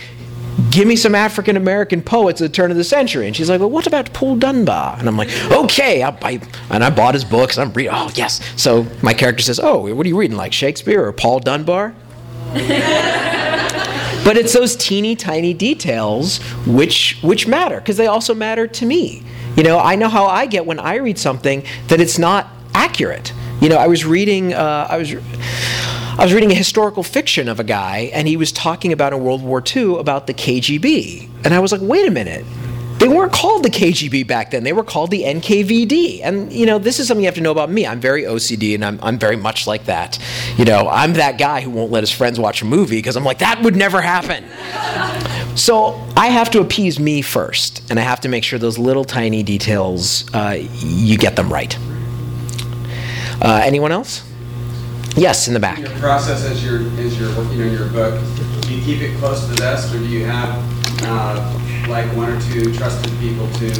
give 0.71 0.87
me 0.87 0.95
some 0.95 1.15
African 1.15 1.57
American 1.57 2.01
poets 2.01 2.41
at 2.41 2.45
the 2.45 2.53
turn 2.53 2.71
of 2.71 2.77
the 2.77 2.83
century. 2.83 3.27
And 3.27 3.35
she's 3.35 3.49
like, 3.49 3.59
well, 3.59 3.69
what 3.69 3.87
about 3.87 4.13
Paul 4.13 4.35
Dunbar? 4.37 4.97
And 4.99 5.07
I'm 5.07 5.17
like, 5.17 5.29
okay. 5.51 6.03
I, 6.03 6.09
I, 6.21 6.41
and 6.69 6.83
I 6.83 6.89
bought 6.89 7.13
his 7.13 7.25
books, 7.25 7.57
I'm 7.57 7.71
reading, 7.73 7.91
oh, 7.93 8.11
yes. 8.15 8.41
So 8.61 8.85
my 9.01 9.13
character 9.13 9.43
says, 9.43 9.59
oh, 9.59 9.93
what 9.93 10.05
are 10.05 10.09
you 10.09 10.17
reading, 10.17 10.37
like 10.37 10.53
Shakespeare 10.53 11.05
or 11.05 11.11
Paul 11.13 11.39
Dunbar? 11.39 11.93
But 14.27 14.35
it's 14.35 14.51
those 14.51 14.75
teeny 14.75 15.15
tiny 15.15 15.53
details 15.53 16.39
which 16.65 17.17
which 17.21 17.47
matter 17.47 17.77
because 17.77 17.95
they 17.95 18.07
also 18.07 18.35
matter 18.35 18.67
to 18.67 18.85
me. 18.85 19.23
You 19.55 19.63
know, 19.63 19.79
I 19.79 19.95
know 19.95 20.09
how 20.09 20.25
I 20.25 20.47
get 20.47 20.65
when 20.65 20.79
I 20.79 20.95
read 20.95 21.17
something 21.17 21.63
that 21.87 22.01
it's 22.01 22.19
not 22.19 22.49
accurate. 22.73 23.31
You 23.61 23.69
know, 23.69 23.77
I 23.77 23.87
was 23.87 24.03
reading 24.03 24.53
uh, 24.53 24.85
I 24.89 24.97
was 24.97 25.13
I 26.17 26.23
was 26.23 26.33
reading 26.33 26.51
a 26.51 26.55
historical 26.55 27.03
fiction 27.03 27.47
of 27.47 27.59
a 27.59 27.63
guy, 27.63 28.09
and 28.11 28.27
he 28.27 28.37
was 28.37 28.51
talking 28.51 28.91
about 28.91 29.13
in 29.13 29.23
World 29.23 29.43
War 29.43 29.63
II 29.63 29.99
about 29.99 30.25
the 30.25 30.33
KGB, 30.33 31.29
and 31.45 31.53
I 31.53 31.59
was 31.59 31.71
like, 31.71 31.81
wait 31.81 32.07
a 32.07 32.11
minute. 32.11 32.43
They 32.97 33.07
weren't 33.07 33.31
called 33.31 33.61
the 33.61 33.69
KGB 33.69 34.25
back 34.25 34.49
then. 34.49 34.63
They 34.63 34.73
were 34.73 34.83
called 34.83 35.11
the 35.11 35.21
NKVD. 35.21 36.21
And, 36.23 36.51
you 36.51 36.65
know, 36.65 36.79
this 36.79 36.99
is 36.99 37.07
something 37.07 37.21
you 37.23 37.27
have 37.27 37.35
to 37.35 37.41
know 37.41 37.51
about 37.51 37.69
me. 37.69 37.85
I'm 37.85 37.99
very 37.99 38.23
OCD 38.23 38.73
and 38.73 38.83
I'm, 38.83 38.99
I'm 39.03 39.19
very 39.19 39.35
much 39.35 39.67
like 39.67 39.85
that. 39.85 40.17
You 40.57 40.65
know, 40.65 40.89
I'm 40.89 41.13
that 41.13 41.37
guy 41.37 41.61
who 41.61 41.69
won't 41.69 41.91
let 41.91 42.01
his 42.01 42.11
friends 42.11 42.39
watch 42.39 42.63
a 42.63 42.65
movie 42.65 42.95
because 42.95 43.15
I'm 43.15 43.23
like, 43.23 43.37
that 43.37 43.61
would 43.61 43.75
never 43.75 44.01
happen. 44.01 44.45
so 45.55 46.03
I 46.17 46.29
have 46.29 46.49
to 46.51 46.59
appease 46.59 46.99
me 46.99 47.21
first. 47.21 47.87
And 47.91 47.99
I 47.99 48.01
have 48.01 48.21
to 48.21 48.29
make 48.29 48.43
sure 48.43 48.57
those 48.57 48.79
little 48.79 49.05
tiny 49.05 49.43
details, 49.43 50.25
uh, 50.33 50.57
you 50.57 51.19
get 51.19 51.35
them 51.35 51.53
right. 51.53 51.77
Uh, 53.39 53.61
anyone 53.63 53.91
else? 53.91 54.26
Yes, 55.17 55.47
in 55.47 55.55
the 55.55 55.59
back. 55.59 55.79
Your 55.79 55.89
process 55.97 56.45
as 56.45 56.63
you're, 56.63 56.81
as 56.99 57.19
you're 57.19 57.35
working 57.35 57.61
on 57.63 57.71
your 57.71 57.89
book, 57.89 58.21
do 58.61 58.75
you 58.75 58.83
keep 58.85 59.01
it 59.01 59.17
close 59.17 59.41
to 59.41 59.47
the 59.47 59.55
vest 59.55 59.93
or 59.93 59.97
do 59.97 60.05
you 60.05 60.25
have 60.25 61.03
uh, 61.03 61.89
like 61.89 62.05
one 62.15 62.29
or 62.29 62.39
two 62.41 62.71
trusted 62.75 63.11
people 63.19 63.51
to 63.53 63.73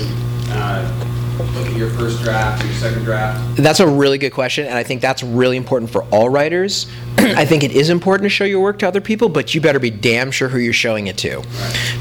uh, 0.50 1.08
look 1.54 1.68
at 1.68 1.76
your 1.76 1.92
first 1.92 2.24
draft 2.24 2.64
or 2.64 2.66
your 2.66 2.76
second 2.76 3.04
draft? 3.04 3.56
That's 3.58 3.80
a 3.80 3.88
really 3.88 4.18
good 4.18 4.32
question, 4.32 4.66
and 4.66 4.76
I 4.76 4.82
think 4.82 5.00
that's 5.00 5.22
really 5.22 5.58
important 5.58 5.92
for 5.92 6.04
all 6.06 6.28
writers. 6.28 6.88
I 7.18 7.46
think 7.46 7.64
it 7.64 7.72
is 7.72 7.92
important 7.92 8.26
to 8.26 8.30
show 8.30 8.44
your 8.44 8.62
work 8.62 8.80
to 8.80 8.88
other 8.88 9.02
people, 9.02 9.30
but 9.30 9.54
you 9.54 9.62
better 9.62 9.80
be 9.80 9.92
damn 9.92 10.32
sure 10.32 10.50
who 10.50 10.58
you're 10.58 10.74
showing 10.74 11.06
it 11.06 11.20
to. 11.20 11.44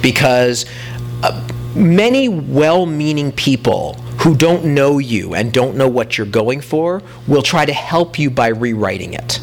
Because 0.00 0.64
uh, 1.22 1.46
many 1.76 2.28
well 2.28 2.86
meaning 2.86 3.30
people 3.32 3.94
who 4.20 4.34
don't 4.34 4.64
know 4.64 4.98
you 4.98 5.34
and 5.34 5.52
don't 5.52 5.76
know 5.76 5.88
what 5.88 6.16
you're 6.16 6.26
going 6.26 6.60
for 6.60 7.02
will 7.28 7.42
try 7.42 7.64
to 7.64 7.72
help 7.72 8.18
you 8.18 8.30
by 8.30 8.48
rewriting 8.48 9.14
it. 9.14 9.40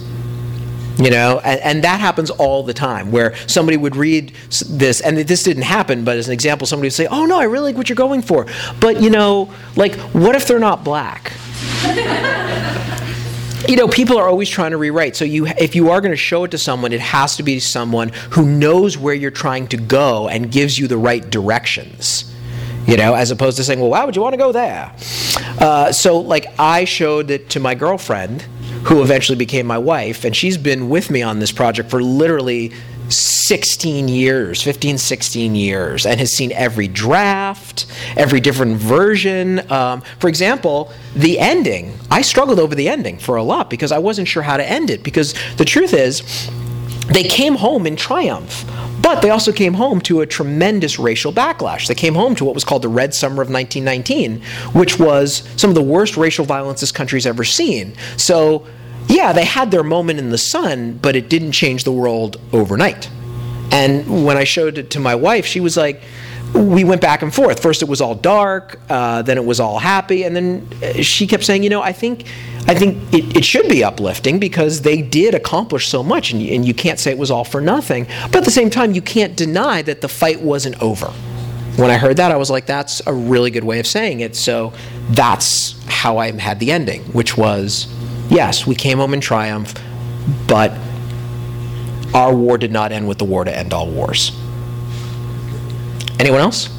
You 0.98 1.10
know 1.10 1.42
and, 1.44 1.60
and, 1.62 1.84
that 1.86 2.00
happens 2.00 2.30
all 2.30 2.62
the 2.62 2.74
time 2.74 3.12
where 3.12 3.36
somebody 3.48 3.78
would 3.78 3.96
read 3.96 4.32
this 4.70 5.02
and 5.02 5.18
this 5.18 5.42
didn't 5.42 5.64
happen 5.64 6.04
but 6.04 6.18
as 6.18 6.28
an 6.28 6.34
example 6.34 6.68
somebody 6.68 6.86
would 6.86 6.94
say 6.94 7.08
oh 7.08 7.26
no 7.26 7.40
i 7.40 7.46
really 7.46 7.72
like 7.72 7.78
what 7.78 7.90
you're 7.90 7.96
going 7.96 8.22
for. 8.22 8.46
But 8.80 9.02
you 9.02 9.10
know 9.10 9.52
like 9.76 9.96
what 10.14 10.36
if 10.36 10.48
they're 10.48 10.60
not 10.60 10.84
black 10.84 11.34
you 13.68 13.76
know 13.76 13.88
people 13.88 14.18
are 14.18 14.28
always 14.28 14.50
trying 14.50 14.72
to 14.72 14.78
rewrite 14.78 15.16
so 15.16 15.24
you 15.26 15.48
if 15.48 15.76
you 15.76 15.90
are 15.90 16.02
going 16.02 16.12
to 16.12 16.18
show 16.18 16.44
it 16.44 16.52
to 16.52 16.58
someone 16.58 16.92
it 16.92 17.00
has 17.00 17.38
to 17.38 17.44
be 17.44 17.60
someone 17.60 18.10
who 18.32 18.46
knows 18.46 18.98
where 18.98 19.14
you're 19.14 19.32
trying 19.32 19.68
to 19.68 19.78
go 19.78 20.28
and 20.28 20.52
gives 20.52 20.78
you 20.78 20.88
the 20.88 20.98
right 20.98 21.30
directions 21.30 22.30
you 22.86 22.98
know, 22.98 23.14
as 23.14 23.32
opposed 23.32 23.56
to 23.58 23.64
saying, 23.64 23.80
well, 23.80 23.90
why 23.90 24.04
would 24.04 24.16
you 24.16 24.22
want 24.22 24.34
to 24.34 24.38
go 24.38 24.52
there? 24.52 24.94
Uh, 25.58 25.92
so, 25.92 26.20
like, 26.20 26.48
I 26.60 26.84
showed 26.84 27.32
it 27.32 27.50
to 27.52 27.62
my 27.62 27.76
girlfriend, 27.76 28.42
who 28.84 29.02
eventually 29.02 29.38
became 29.38 29.66
my 29.66 29.78
wife, 29.78 30.26
and 30.26 30.36
she's 30.36 30.58
been 30.58 30.90
with 30.90 31.10
me 31.10 31.22
on 31.22 31.40
this 31.40 31.52
project 31.52 31.90
for 31.90 32.04
literally 32.04 32.74
16 33.10 34.08
years, 34.08 34.62
15, 34.62 34.98
16 34.98 35.56
years, 35.56 36.06
and 36.06 36.20
has 36.20 36.34
seen 36.34 36.52
every 36.54 36.88
draft, 36.88 37.86
every 38.16 38.40
different 38.40 38.78
version. 38.78 39.72
Um, 39.72 40.02
for 40.20 40.28
example, 40.28 40.92
the 41.16 41.40
ending, 41.40 41.94
I 42.10 42.22
struggled 42.22 42.60
over 42.60 42.76
the 42.76 42.90
ending 42.90 43.18
for 43.18 43.36
a 43.36 43.44
lot 43.44 43.70
because 43.70 43.92
I 43.92 44.00
wasn't 44.00 44.28
sure 44.28 44.44
how 44.44 44.58
to 44.58 44.68
end 44.68 44.90
it. 44.90 45.04
Because 45.04 45.36
the 45.58 45.66
truth 45.66 45.94
is, 45.94 46.50
they 47.08 47.24
came 47.24 47.56
home 47.56 47.86
in 47.86 47.96
triumph. 47.96 48.66
But 49.02 49.22
they 49.22 49.30
also 49.30 49.52
came 49.52 49.74
home 49.74 50.00
to 50.02 50.22
a 50.22 50.26
tremendous 50.26 50.98
racial 50.98 51.34
backlash. 51.34 51.88
They 51.88 51.96
came 51.96 52.16
home 52.16 52.36
to 52.36 52.46
what 52.46 52.56
was 52.56 52.64
called 52.64 52.84
the 52.84 52.90
Red 52.90 53.14
Summer 53.14 53.42
of 53.42 53.50
1919, 53.50 54.42
which 54.74 54.98
was 54.98 55.44
some 55.58 55.70
of 55.70 55.76
the 55.76 55.84
worst 55.84 56.16
racial 56.16 56.46
violence 56.46 56.80
this 56.80 56.92
country's 56.92 57.26
ever 57.26 57.44
seen. 57.44 57.96
So, 58.16 58.66
yeah, 59.24 59.32
they 59.32 59.46
had 59.46 59.72
their 59.72 59.84
moment 59.84 60.20
in 60.20 60.32
the 60.32 60.38
sun, 60.38 61.00
but 61.02 61.16
it 61.16 61.30
didn't 61.30 61.54
change 61.54 61.86
the 61.86 61.94
world 61.94 62.36
overnight. 62.52 63.10
And 63.72 64.26
when 64.26 64.36
I 64.36 64.44
showed 64.44 64.78
it 64.78 64.90
to 64.92 65.00
my 65.00 65.16
wife, 65.16 65.46
she 65.46 65.62
was 65.62 65.78
like, 65.78 66.04
we 66.54 66.84
went 66.84 67.00
back 67.00 67.22
and 67.22 67.34
forth. 67.34 67.62
First, 67.62 67.82
it 67.82 67.88
was 67.88 68.02
all 68.02 68.16
dark, 68.16 68.82
uh, 68.90 69.22
then 69.22 69.38
it 69.38 69.46
was 69.46 69.62
all 69.62 69.80
happy, 69.80 70.24
and 70.24 70.36
then 70.36 70.68
uh, 70.84 71.02
she 71.02 71.26
kept 71.26 71.46
saying, 71.46 71.64
"You 71.64 71.70
know, 71.70 71.82
I 71.82 71.94
think, 71.94 72.26
I 72.68 72.76
think 72.76 72.98
it, 73.14 73.38
it 73.38 73.46
should 73.46 73.70
be 73.70 73.82
uplifting 73.82 74.40
because 74.40 74.82
they 74.82 75.02
did 75.02 75.34
accomplish 75.34 75.88
so 75.88 76.04
much, 76.04 76.34
and 76.34 76.42
you, 76.42 76.54
and 76.54 76.66
you 76.66 76.74
can't 76.74 77.00
say 77.00 77.10
it 77.10 77.18
was 77.18 77.32
all 77.32 77.46
for 77.46 77.62
nothing. 77.62 78.06
But 78.26 78.40
at 78.42 78.44
the 78.44 78.52
same 78.52 78.70
time, 78.70 78.92
you 78.92 79.02
can't 79.02 79.38
deny 79.38 79.82
that 79.84 80.02
the 80.02 80.10
fight 80.10 80.42
wasn't 80.42 80.80
over." 80.82 81.08
When 81.78 81.90
I 81.90 81.98
heard 81.98 82.18
that, 82.18 82.32
I 82.32 82.36
was 82.36 82.52
like, 82.52 82.66
"That's 82.66 83.02
a 83.08 83.14
really 83.14 83.52
good 83.52 83.64
way 83.64 83.80
of 83.80 83.88
saying 83.88 84.20
it." 84.20 84.36
So 84.36 84.74
that's 85.12 85.82
how 85.88 86.18
I 86.18 86.38
had 86.38 86.60
the 86.60 86.72
ending, 86.72 87.02
which 87.14 87.36
was, 87.38 87.88
yes, 88.30 88.66
we 88.68 88.76
came 88.76 88.98
home 88.98 89.14
in 89.14 89.22
triumph, 89.22 89.74
but 90.48 90.72
our 92.14 92.34
war 92.34 92.58
did 92.58 92.72
not 92.72 92.92
end 92.92 93.08
with 93.08 93.18
the 93.18 93.26
war 93.26 93.44
to 93.44 93.56
end 93.56 93.74
all 93.74 93.90
wars. 93.90 94.32
Anyone 96.20 96.42
else? 96.42 96.70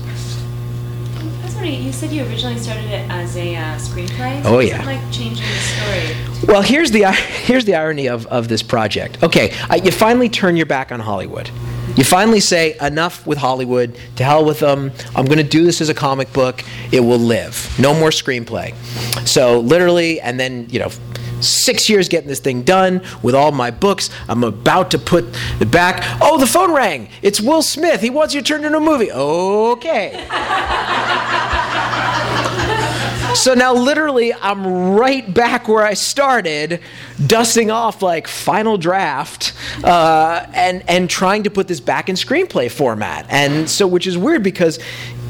I 1.18 1.44
was 1.44 1.54
wondering, 1.54 1.82
you 1.82 1.92
said 1.92 2.10
you 2.12 2.24
originally 2.24 2.58
started 2.58 2.86
it 2.86 3.10
as 3.10 3.36
a 3.36 3.56
uh, 3.56 3.76
screenplay. 3.76 4.42
So 4.42 4.56
oh 4.56 4.58
yeah. 4.60 4.84
like 4.84 5.00
changing 5.12 5.44
the 5.44 5.58
story. 5.58 6.46
Well, 6.46 6.62
here's 6.62 6.90
the 6.90 7.10
here's 7.12 7.64
the 7.64 7.74
irony 7.74 8.06
of, 8.06 8.26
of 8.26 8.48
this 8.48 8.62
project. 8.62 9.22
Okay, 9.22 9.52
uh, 9.68 9.74
you 9.74 9.90
finally 9.90 10.28
turn 10.28 10.56
your 10.56 10.66
back 10.66 10.92
on 10.92 11.00
Hollywood. 11.00 11.50
You 11.96 12.04
finally 12.04 12.40
say 12.40 12.76
enough 12.80 13.26
with 13.26 13.38
Hollywood. 13.38 13.96
To 14.16 14.24
hell 14.24 14.44
with 14.44 14.60
them. 14.60 14.92
I'm 15.14 15.26
going 15.26 15.38
to 15.38 15.44
do 15.44 15.64
this 15.64 15.80
as 15.80 15.88
a 15.88 15.94
comic 15.94 16.32
book. 16.32 16.64
It 16.90 17.00
will 17.00 17.18
live. 17.18 17.72
No 17.78 17.94
more 17.94 18.10
screenplay. 18.10 18.74
So 19.26 19.60
literally, 19.60 20.20
and 20.20 20.40
then 20.40 20.66
you 20.70 20.80
know 20.80 20.90
six 21.44 21.88
years 21.88 22.08
getting 22.08 22.28
this 22.28 22.40
thing 22.40 22.62
done 22.62 23.02
with 23.22 23.34
all 23.34 23.52
my 23.52 23.70
books. 23.70 24.10
I'm 24.28 24.44
about 24.44 24.90
to 24.92 24.98
put 24.98 25.24
it 25.60 25.70
back. 25.70 26.02
Oh, 26.20 26.38
the 26.38 26.46
phone 26.46 26.74
rang. 26.74 27.08
It's 27.22 27.40
Will 27.40 27.62
Smith. 27.62 28.00
He 28.00 28.10
wants 28.10 28.34
you 28.34 28.40
to 28.40 28.46
turn 28.46 28.64
into 28.64 28.78
a 28.78 28.80
movie. 28.80 29.12
Okay. 29.12 30.26
so 33.34 33.54
now 33.54 33.74
literally 33.74 34.32
I'm 34.32 34.94
right 34.94 35.32
back 35.32 35.68
where 35.68 35.84
I 35.84 35.94
started, 35.94 36.80
dusting 37.26 37.70
off 37.70 38.02
like 38.02 38.28
final 38.28 38.78
draft, 38.78 39.52
uh, 39.82 40.46
and 40.52 40.88
and 40.88 41.10
trying 41.10 41.44
to 41.44 41.50
put 41.50 41.68
this 41.68 41.80
back 41.80 42.08
in 42.08 42.16
screenplay 42.16 42.70
format. 42.70 43.26
And 43.28 43.68
so, 43.68 43.86
which 43.86 44.06
is 44.06 44.16
weird 44.16 44.42
because 44.42 44.78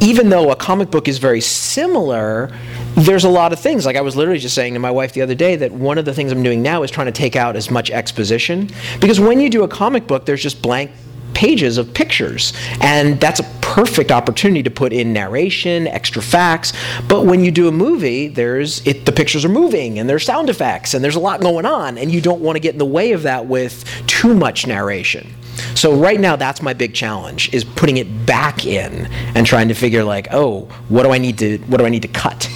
even 0.05 0.29
though 0.29 0.51
a 0.51 0.57
comic 0.57 0.91
book 0.91 1.09
is 1.09 1.17
very 1.17 1.41
similar, 1.41 2.53
there's 2.95 3.25
a 3.25 3.29
lot 3.29 3.55
of 3.55 3.59
things. 3.59 3.87
Like 3.87 3.97
I 3.97 4.03
was 4.03 4.17
literally 4.17 4.39
just 4.39 4.55
saying 4.55 4.75
to 4.75 4.79
my 4.79 4.91
wife 4.91 5.15
the 5.15 5.23
other 5.23 5.35
day 5.35 5.57
that 5.57 5.73
one 5.73 5.97
of 5.97 6.05
the 6.05 6.13
things 6.13 6.31
I'm 6.31 6.43
doing 6.43 6.61
now 6.61 6.83
is 6.83 6.91
trying 6.91 7.07
to 7.07 7.13
take 7.13 7.37
out 7.37 7.57
as 7.57 7.71
much 7.71 7.91
exposition 7.91 8.69
because 9.01 9.19
when 9.19 9.41
you 9.41 9.49
do 9.49 9.65
a 9.65 9.69
comic 9.69 10.07
book, 10.07 10.27
there's 10.27 10.43
just 10.43 10.61
blank 10.61 10.91
pages 11.33 11.79
of 11.79 11.93
pictures. 11.95 12.53
And 12.83 13.19
that's 13.19 13.41
a 13.41 13.45
perfect 13.63 14.13
opportunity 14.13 14.63
to 14.63 14.71
put 14.71 14.93
in 14.93 15.15
narration, 15.15 15.89
extra 15.89 16.21
facts. 16.21 16.75
But 17.09 17.25
when 17.25 17.43
you 17.43 17.51
do 17.51 17.67
a 17.67 17.73
movie, 17.73 18.29
there's 18.29 18.87
it, 18.87 19.07
the 19.07 19.13
pictures 19.13 19.45
are 19.45 19.49
moving 19.49 19.99
and 19.99 20.09
there's 20.09 20.25
sound 20.25 20.51
effects 20.51 20.93
and 20.93 21.03
there's 21.03 21.17
a 21.17 21.21
lot 21.21 21.41
going 21.41 21.65
on, 21.65 21.97
and 21.97 22.13
you 22.13 22.21
don't 22.21 22.41
want 22.43 22.57
to 22.57 22.61
get 22.61 22.75
in 22.75 22.79
the 22.79 22.85
way 22.85 23.13
of 23.13 23.23
that 23.23 23.47
with 23.47 23.85
too 24.07 24.35
much 24.35 24.67
narration. 24.67 25.35
So 25.75 25.95
right 25.95 26.21
now 26.21 26.37
that's 26.37 26.63
my 26.63 26.73
big 26.73 26.95
challenge 26.95 27.53
is 27.53 27.65
putting 27.65 27.97
it 27.97 28.27
back 28.27 28.65
in 28.67 29.07
and 29.35 29.47
trying 29.47 29.69
to 29.69 29.75
figure 29.75 30.05
like, 30.05 30.29
oh, 30.33 30.63
what 30.89 31.03
do 31.03 31.11
I 31.11 31.19
need 31.19 31.39
to 31.39 31.59
what 31.67 31.79
do 31.79 31.87
I 31.87 31.89
need 31.89 32.03
to 32.03 32.09
cut? 32.09 32.51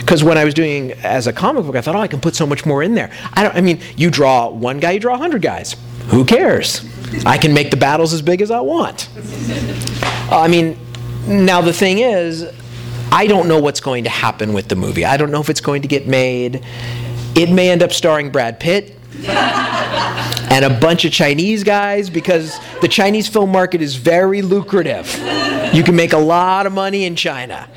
Because 0.00 0.22
when 0.22 0.36
I 0.36 0.44
was 0.44 0.54
doing 0.54 0.92
as 0.92 1.26
a 1.26 1.32
comic 1.32 1.64
book, 1.64 1.76
I 1.76 1.80
thought, 1.80 1.96
oh, 1.96 2.00
I 2.00 2.08
can 2.08 2.20
put 2.20 2.34
so 2.34 2.46
much 2.46 2.66
more 2.66 2.82
in 2.82 2.94
there. 2.94 3.10
I 3.32 3.42
don't. 3.42 3.54
I 3.56 3.60
mean, 3.60 3.80
you 3.96 4.10
draw 4.10 4.48
one 4.48 4.78
guy, 4.78 4.92
you 4.92 5.00
draw 5.00 5.16
hundred 5.16 5.42
guys. 5.42 5.76
Who 6.08 6.24
cares? 6.24 6.84
I 7.24 7.38
can 7.38 7.54
make 7.54 7.70
the 7.70 7.76
battles 7.76 8.12
as 8.12 8.20
big 8.20 8.42
as 8.42 8.50
I 8.50 8.60
want. 8.60 9.08
Uh, 10.30 10.40
I 10.40 10.48
mean, 10.48 10.76
now 11.26 11.60
the 11.60 11.72
thing 11.72 12.00
is, 12.00 12.44
I 13.12 13.26
don't 13.26 13.48
know 13.48 13.60
what's 13.60 13.80
going 13.80 14.04
to 14.04 14.10
happen 14.10 14.52
with 14.52 14.68
the 14.68 14.76
movie. 14.76 15.04
I 15.04 15.16
don't 15.16 15.30
know 15.30 15.40
if 15.40 15.48
it's 15.48 15.60
going 15.60 15.82
to 15.82 15.88
get 15.88 16.06
made. 16.06 16.64
It 17.34 17.50
may 17.50 17.70
end 17.70 17.82
up 17.82 17.92
starring 17.92 18.30
Brad 18.30 18.60
Pitt 18.60 18.98
and 19.22 20.64
a 20.64 20.80
bunch 20.80 21.04
of 21.04 21.12
Chinese 21.12 21.64
guys 21.64 22.10
because 22.10 22.58
the 22.80 22.88
Chinese 22.88 23.28
film 23.28 23.50
market 23.50 23.80
is 23.82 23.96
very 23.96 24.42
lucrative. 24.42 25.12
You 25.72 25.82
can 25.82 25.96
make 25.96 26.12
a 26.12 26.18
lot 26.18 26.66
of 26.66 26.72
money 26.72 27.04
in 27.04 27.16
China. 27.16 27.68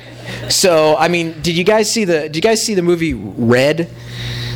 So, 0.48 0.96
I 0.96 1.08
mean, 1.08 1.40
did 1.42 1.56
you 1.56 1.64
guys 1.64 1.90
see 1.90 2.04
the 2.04 2.22
did 2.22 2.36
you 2.36 2.42
guys 2.42 2.64
see 2.64 2.74
the 2.74 2.82
movie 2.82 3.14
Red? 3.14 3.90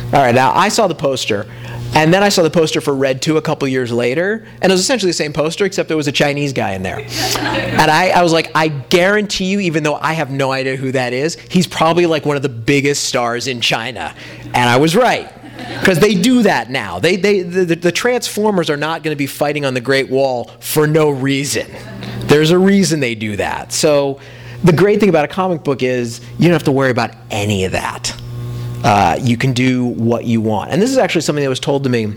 All 0.05 0.19
right, 0.19 0.35
now 0.35 0.53
I 0.53 0.69
saw 0.69 0.87
the 0.87 0.95
poster. 0.95 1.47
And 1.95 2.11
then 2.11 2.23
I 2.23 2.29
saw 2.29 2.41
the 2.41 2.49
poster 2.49 2.81
for 2.81 2.95
Red 2.95 3.21
2 3.21 3.37
a 3.37 3.41
couple 3.43 3.67
years 3.67 3.91
later, 3.91 4.47
and 4.61 4.71
it 4.71 4.73
was 4.73 4.81
essentially 4.81 5.11
the 5.11 5.13
same 5.13 5.31
poster, 5.31 5.63
except 5.63 5.89
there 5.89 5.97
was 5.97 6.07
a 6.07 6.11
Chinese 6.11 6.51
guy 6.51 6.71
in 6.71 6.81
there. 6.81 7.01
And 7.37 7.91
I, 7.91 8.09
I, 8.09 8.23
was 8.23 8.33
like, 8.33 8.49
I 8.55 8.69
guarantee 8.69 9.45
you, 9.45 9.59
even 9.59 9.83
though 9.83 9.93
I 9.93 10.13
have 10.13 10.31
no 10.31 10.51
idea 10.51 10.75
who 10.75 10.91
that 10.93 11.13
is, 11.13 11.35
he's 11.35 11.67
probably 11.67 12.07
like 12.07 12.25
one 12.25 12.35
of 12.35 12.41
the 12.41 12.49
biggest 12.49 13.03
stars 13.03 13.47
in 13.47 13.61
China. 13.61 14.15
And 14.43 14.57
I 14.69 14.77
was 14.77 14.95
right. 14.95 15.31
Because 15.79 15.99
they 15.99 16.15
do 16.15 16.43
that 16.43 16.69
now. 16.69 16.99
They, 16.99 17.15
they, 17.15 17.41
the, 17.41 17.75
the 17.75 17.91
Transformers 17.91 18.69
are 18.69 18.77
not 18.77 19.03
going 19.03 19.13
to 19.13 19.17
be 19.17 19.27
fighting 19.27 19.65
on 19.65 19.73
the 19.73 19.81
Great 19.81 20.09
Wall 20.09 20.45
for 20.59 20.87
no 20.87 21.09
reason. 21.09 21.67
There's 22.21 22.51
a 22.51 22.57
reason 22.57 22.99
they 22.99 23.15
do 23.15 23.35
that. 23.37 23.71
So 23.71 24.19
the 24.63 24.73
great 24.73 24.99
thing 24.99 25.09
about 25.09 25.25
a 25.25 25.27
comic 25.27 25.63
book 25.63 25.83
is 25.83 26.21
you 26.37 26.45
don't 26.45 26.53
have 26.53 26.63
to 26.63 26.71
worry 26.71 26.91
about 26.91 27.11
any 27.29 27.65
of 27.65 27.73
that. 27.73 28.15
Uh, 28.83 29.17
you 29.21 29.37
can 29.37 29.53
do 29.53 29.85
what 29.85 30.25
you 30.25 30.41
want. 30.41 30.71
And 30.71 30.81
this 30.81 30.91
is 30.91 30.97
actually 30.97 31.21
something 31.21 31.43
that 31.43 31.49
was 31.49 31.59
told 31.59 31.83
to 31.83 31.89
me. 31.89 32.13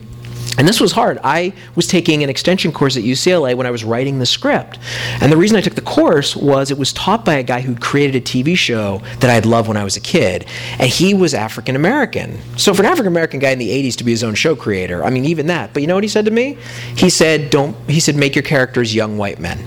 And 0.59 0.67
this 0.67 0.81
was 0.81 0.93
hard. 0.93 1.19
I 1.23 1.53
was 1.75 1.87
taking 1.87 2.23
an 2.23 2.31
extension 2.31 2.73
course 2.73 2.97
at 2.97 3.03
UCLA 3.03 3.55
when 3.55 3.67
I 3.67 3.71
was 3.71 3.85
writing 3.85 4.19
the 4.19 4.27
script. 4.27 4.79
And 5.21 5.31
the 5.31 5.37
reason 5.37 5.57
I 5.57 5.61
took 5.61 5.75
the 5.75 5.83
course 5.83 6.35
was 6.35 6.71
it 6.71 6.79
was 6.79 6.93
taught 6.95 7.25
by 7.25 7.35
a 7.35 7.43
guy 7.43 7.61
who 7.61 7.75
created 7.77 8.17
a 8.17 8.25
TV 8.25 8.57
show 8.57 9.03
that 9.21 9.29
I'd 9.29 9.45
loved 9.45 9.69
when 9.69 9.77
I 9.77 9.85
was 9.85 9.97
a 9.97 10.01
kid. 10.01 10.47
And 10.79 10.89
he 10.89 11.13
was 11.13 11.35
African 11.35 11.77
American. 11.77 12.39
So 12.57 12.73
for 12.73 12.83
an 12.83 12.87
African 12.87 13.13
American 13.13 13.39
guy 13.39 13.51
in 13.51 13.59
the 13.59 13.69
80s 13.69 13.97
to 13.97 14.05
be 14.05 14.13
his 14.13 14.25
own 14.25 14.35
show 14.35 14.57
creator, 14.57 15.05
I 15.05 15.11
mean, 15.11 15.27
even 15.27 15.47
that. 15.49 15.75
But 15.75 15.83
you 15.83 15.89
know 15.89 15.95
what 15.95 16.05
he 16.05 16.09
said 16.09 16.25
to 16.25 16.31
me? 16.31 16.57
He 16.97 17.11
said, 17.11 17.51
don't, 17.51 17.77
he 17.91 18.01
said, 18.01 18.17
make 18.17 18.35
your 18.35 18.45
characters 18.45 18.95
young 18.95 19.19
white 19.19 19.39
men. 19.39 19.59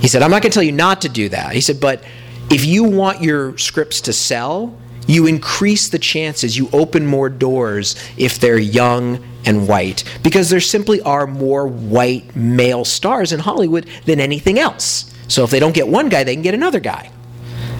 He 0.00 0.08
said, 0.08 0.22
I'm 0.22 0.30
not 0.30 0.42
going 0.42 0.50
to 0.50 0.54
tell 0.54 0.62
you 0.62 0.72
not 0.72 1.02
to 1.02 1.08
do 1.08 1.28
that. 1.28 1.52
He 1.52 1.60
said, 1.60 1.80
but 1.80 2.02
if 2.50 2.64
you 2.64 2.84
want 2.84 3.22
your 3.22 3.56
scripts 3.58 4.00
to 4.02 4.12
sell, 4.12 4.76
you 5.06 5.26
increase 5.26 5.88
the 5.88 5.98
chances, 5.98 6.56
you 6.56 6.68
open 6.72 7.06
more 7.06 7.28
doors 7.28 7.96
if 8.16 8.38
they're 8.38 8.58
young 8.58 9.24
and 9.48 9.66
white, 9.66 10.04
because 10.22 10.50
there 10.50 10.60
simply 10.60 11.00
are 11.00 11.26
more 11.26 11.66
white 11.66 12.36
male 12.36 12.84
stars 12.84 13.32
in 13.32 13.40
Hollywood 13.40 13.88
than 14.04 14.20
anything 14.20 14.58
else. 14.58 15.10
So 15.26 15.42
if 15.42 15.50
they 15.50 15.58
don't 15.58 15.74
get 15.74 15.88
one 15.88 16.10
guy, 16.10 16.22
they 16.22 16.34
can 16.34 16.42
get 16.42 16.52
another 16.52 16.80
guy. 16.80 17.10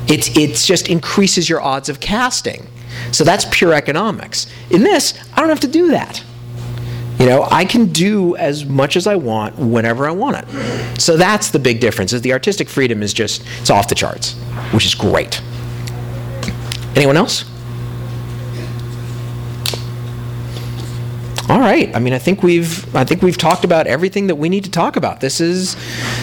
It's, 0.08 0.34
it's 0.34 0.66
just 0.66 0.88
increases 0.88 1.46
your 1.46 1.60
odds 1.60 1.90
of 1.90 2.00
casting. 2.00 2.66
So 3.12 3.22
that's 3.22 3.44
pure 3.50 3.74
economics. 3.74 4.46
In 4.70 4.82
this, 4.82 5.12
I 5.34 5.40
don't 5.40 5.50
have 5.50 5.60
to 5.60 5.68
do 5.68 5.88
that. 5.88 6.24
You 7.18 7.26
know, 7.26 7.46
I 7.50 7.66
can 7.66 7.92
do 7.92 8.34
as 8.36 8.64
much 8.64 8.96
as 8.96 9.06
I 9.06 9.16
want 9.16 9.58
whenever 9.58 10.08
I 10.08 10.12
want 10.12 10.36
it. 10.38 11.00
So 11.00 11.18
that's 11.18 11.50
the 11.50 11.58
big 11.58 11.80
difference. 11.80 12.14
Is 12.14 12.22
the 12.22 12.32
artistic 12.32 12.68
freedom 12.68 13.02
is 13.02 13.12
just 13.12 13.44
it's 13.60 13.68
off 13.68 13.88
the 13.88 13.94
charts, 13.94 14.34
which 14.72 14.86
is 14.86 14.94
great. 14.94 15.42
Anyone 16.96 17.18
else? 17.18 17.44
All 21.48 21.60
right. 21.60 21.94
I 21.96 21.98
mean, 21.98 22.12
I 22.12 22.18
think 22.18 22.42
we've 22.42 22.94
I 22.94 23.04
think 23.04 23.22
we've 23.22 23.38
talked 23.38 23.64
about 23.64 23.86
everything 23.86 24.26
that 24.26 24.34
we 24.34 24.50
need 24.50 24.64
to 24.64 24.70
talk 24.70 24.96
about. 24.96 25.20
This 25.20 25.40
is 25.40 25.76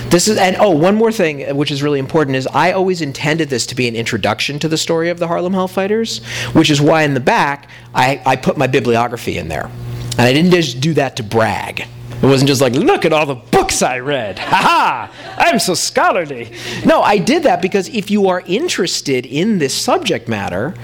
this 0.10 0.28
is 0.28 0.38
and 0.38 0.56
oh, 0.60 0.70
one 0.70 0.96
more 0.96 1.12
thing 1.12 1.50
uh, 1.50 1.56
which 1.56 1.72
is 1.72 1.82
really 1.82 1.98
important 1.98 2.38
is 2.38 2.46
I 2.48 2.74
always 2.74 3.02
intended 3.02 3.50
this 3.50 3.66
to 3.68 3.76
be 3.76 3.88
an 3.88 3.96
introduction 3.96 4.60
to 4.60 4.68
the 4.68 4.78
story 4.78 5.10
of 5.10 5.18
the 5.18 5.28
Harlem 5.28 5.54
Hellfighters, 5.54 6.24
which 6.54 6.70
is 6.70 6.80
why 6.80 7.02
in 7.02 7.16
the 7.16 7.20
back 7.20 7.70
I, 7.96 8.22
I 8.24 8.36
put 8.36 8.56
my 8.56 8.68
bibliography 8.68 9.40
in 9.40 9.48
there. 9.48 9.66
And 10.12 10.22
I 10.22 10.32
didn't 10.32 10.52
just 10.52 10.80
do 10.80 10.94
that 10.94 11.16
to 11.16 11.24
brag. 11.24 11.88
It 12.22 12.28
wasn't 12.28 12.48
just 12.48 12.62
like, 12.62 12.74
look 12.74 13.04
at 13.04 13.12
all 13.12 13.26
the 13.26 13.36
books 13.36 13.82
I 13.82 14.00
read. 14.00 14.40
Ha 14.46 14.56
ha! 14.56 15.36
I'm 15.38 15.60
so 15.60 15.74
scholarly. 15.74 16.52
No, 16.86 17.02
I 17.02 17.18
did 17.18 17.44
that 17.44 17.62
because 17.64 17.88
if 17.90 18.12
you 18.12 18.28
are 18.28 18.42
interested 18.46 19.26
in 19.26 19.58
this 19.58 19.74
subject 19.74 20.28
matter, 20.28 20.76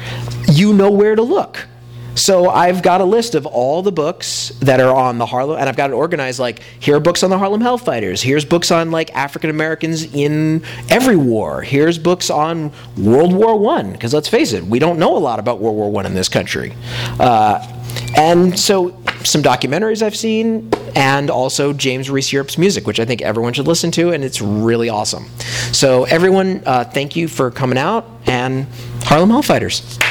you 0.51 0.73
know 0.73 0.89
where 0.89 1.15
to 1.15 1.21
look. 1.21 1.67
So 2.21 2.51
I've 2.51 2.83
got 2.83 3.01
a 3.01 3.03
list 3.03 3.33
of 3.33 3.47
all 3.47 3.81
the 3.81 3.91
books 3.91 4.49
that 4.59 4.79
are 4.79 4.95
on 4.95 5.17
the 5.17 5.25
Harlem, 5.25 5.57
and 5.59 5.67
I've 5.67 5.75
got 5.75 5.89
it 5.89 5.93
organized 5.93 6.37
like 6.37 6.61
here 6.79 6.95
are 6.95 6.99
books 6.99 7.23
on 7.23 7.31
the 7.31 7.37
Harlem 7.39 7.61
Hellfighters. 7.61 8.21
Here's 8.21 8.45
books 8.45 8.69
on 8.69 8.91
like 8.91 9.09
African 9.15 9.49
Americans 9.49 10.03
in 10.13 10.63
every 10.89 11.15
war. 11.15 11.63
Here's 11.63 11.97
books 11.97 12.29
on 12.29 12.71
World 12.95 13.33
War 13.33 13.57
One. 13.57 13.91
Because 13.91 14.13
let's 14.13 14.27
face 14.27 14.53
it, 14.53 14.63
we 14.63 14.77
don't 14.77 14.99
know 14.99 15.17
a 15.17 15.19
lot 15.19 15.39
about 15.39 15.61
World 15.61 15.75
War 15.75 15.91
One 15.91 16.05
in 16.05 16.13
this 16.13 16.29
country. 16.29 16.75
Uh, 17.19 17.57
and 18.15 18.57
so 18.57 18.89
some 19.23 19.41
documentaries 19.41 20.03
I've 20.03 20.15
seen, 20.15 20.69
and 20.95 21.31
also 21.31 21.73
James 21.73 22.07
Reese 22.11 22.31
Europe's 22.31 22.59
music, 22.59 22.85
which 22.85 22.99
I 22.99 23.05
think 23.05 23.23
everyone 23.23 23.53
should 23.53 23.67
listen 23.67 23.89
to, 23.93 24.11
and 24.11 24.23
it's 24.23 24.41
really 24.41 24.89
awesome. 24.89 25.25
So 25.71 26.03
everyone, 26.03 26.61
uh, 26.67 26.83
thank 26.83 27.15
you 27.15 27.27
for 27.27 27.49
coming 27.49 27.79
out, 27.79 28.07
and 28.27 28.67
Harlem 29.05 29.29
Hellfighters. 29.29 30.10